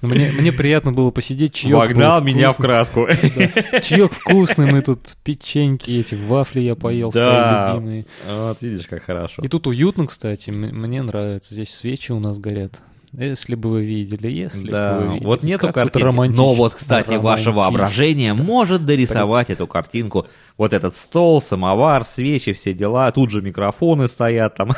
[0.03, 3.07] Мне, мне приятно было посидеть, чаек Вогнал меня в краску.
[3.09, 3.81] Да.
[3.81, 7.69] Чаек вкусный, мы тут печеньки эти, вафли я поел, Да.
[7.71, 8.07] свои любимые.
[8.29, 9.43] Вот видишь, как хорошо.
[9.43, 11.55] И тут уютно, кстати, мне нравится.
[11.55, 12.73] Здесь свечи у нас горят.
[13.19, 15.25] Если бы вы видели, если бы вы Да, видели.
[15.25, 16.37] вот нету Как картинки.
[16.37, 17.53] Но вот, кстати, ваше Романтично.
[17.53, 20.27] воображение может дорисовать эту картинку.
[20.59, 23.11] Вот этот стол, самовар, свечи, все дела.
[23.12, 24.73] Тут же микрофоны стоят там.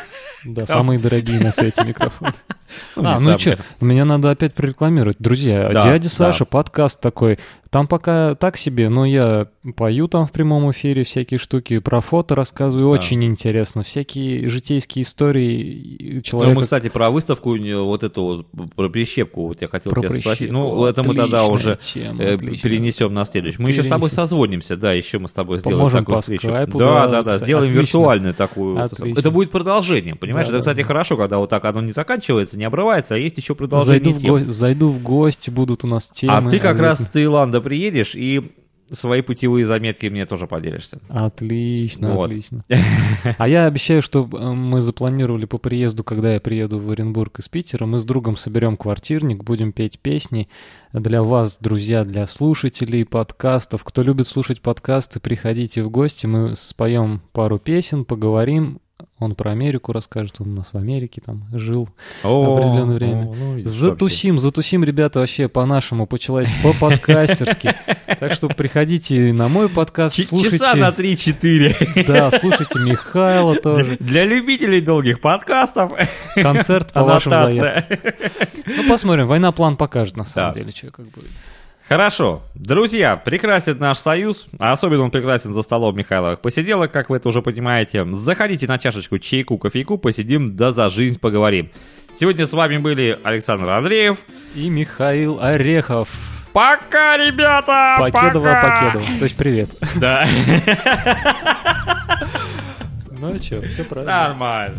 [0.44, 2.32] Да, самые дорогие на свете микрофоны.
[2.96, 5.16] Ну, А, ну и что, меня надо опять прорекламировать.
[5.18, 6.14] Друзья, Да, дядя да.
[6.14, 7.38] Саша, подкаст такой.
[7.70, 12.34] Там пока так себе, но я пою там в прямом эфире всякие штуки, про фото
[12.34, 13.82] рассказываю, очень интересно.
[13.82, 16.56] Всякие житейские истории Ну, человека.
[16.56, 20.10] мы, кстати, про выставку, э, вот эту вот, про прищепку, вот я хотел Про тебя
[20.10, 20.38] спросить.
[20.38, 20.52] прищепку.
[20.54, 22.70] Ну, это мы тогда уже тема, э, отличная.
[22.70, 23.60] перенесем на следующий.
[23.60, 24.16] Мы еще с тобой Перенесем.
[24.16, 26.48] созвонимся, да, еще мы с тобой сделаем Поможем такую по встречу.
[26.48, 27.98] скайпу, да, да, да, да, сделаем Отлично.
[27.98, 28.82] виртуальную такую.
[28.82, 29.18] Отлично.
[29.18, 30.46] Это будет продолжение, понимаешь?
[30.46, 30.84] Да, это, да, кстати, да.
[30.84, 34.22] хорошо, когда вот так оно не заканчивается, не обрывается, а есть еще продолжение Зайду в,
[34.22, 34.30] тем.
[34.32, 36.32] го- зайду в гости, будут у нас темы.
[36.34, 37.08] А ты как раз обязательно.
[37.08, 37.10] с
[37.58, 38.52] Таиланда приедешь и
[38.90, 40.98] свои путевые заметки мне тоже поделишься.
[41.08, 42.26] Отлично, Вот.
[42.26, 42.64] отлично.
[43.36, 47.48] А я обещаю, что э, мы запланировали по приезду, когда я приеду в Оренбург из
[47.48, 50.48] Питера, мы с другом соберем квартирник, будем петь песни
[50.94, 53.84] для вас, друзья, для слушателей подкастов.
[53.84, 58.80] Кто любит слушать подкасты, приходите в гости, мы споем пару песен, поговорим.
[59.20, 61.88] Он про Америку расскажет, он у нас в Америке там жил
[62.22, 63.26] определенное время.
[63.26, 67.74] о, ну, Затусим, затусим, ребята, вообще по-нашему, по-человечески, по-подкастерски.
[68.18, 70.50] Так что приходите на мой подкаст, вообще.
[70.50, 71.30] Ч- Часа на слушайте...
[71.32, 72.04] 3-4.
[72.06, 73.96] Да, слушайте Михайла тоже.
[74.00, 75.92] Для любителей долгих подкастов.
[76.34, 77.66] Концерт по вашим заявкам.
[78.00, 78.18] Аннотация.
[78.76, 80.58] Ну, посмотрим, война план покажет, на самом Да.
[80.58, 81.28] деле, что как будет.
[81.88, 82.42] Хорошо.
[82.54, 84.46] Друзья, прекрасен наш союз.
[84.58, 88.04] А особенно он прекрасен за столом Михайловых посиделок, как вы это уже понимаете.
[88.12, 91.70] Заходите на чашечку чайку, кофейку, посидим, да за жизнь поговорим.
[92.14, 94.18] Сегодня с вами были Александр Андреев.
[94.54, 96.08] И Михаил Орехов.
[96.52, 97.96] Пока, ребята!
[97.98, 98.80] Покедова, пока!
[98.92, 99.18] Покедова.
[99.18, 99.70] То есть привет.
[99.96, 100.26] Да,
[103.20, 104.28] Ну а что, все правильно.
[104.28, 104.76] нормально.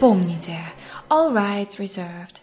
[0.00, 0.56] помните,
[1.10, 2.40] all rights reserved.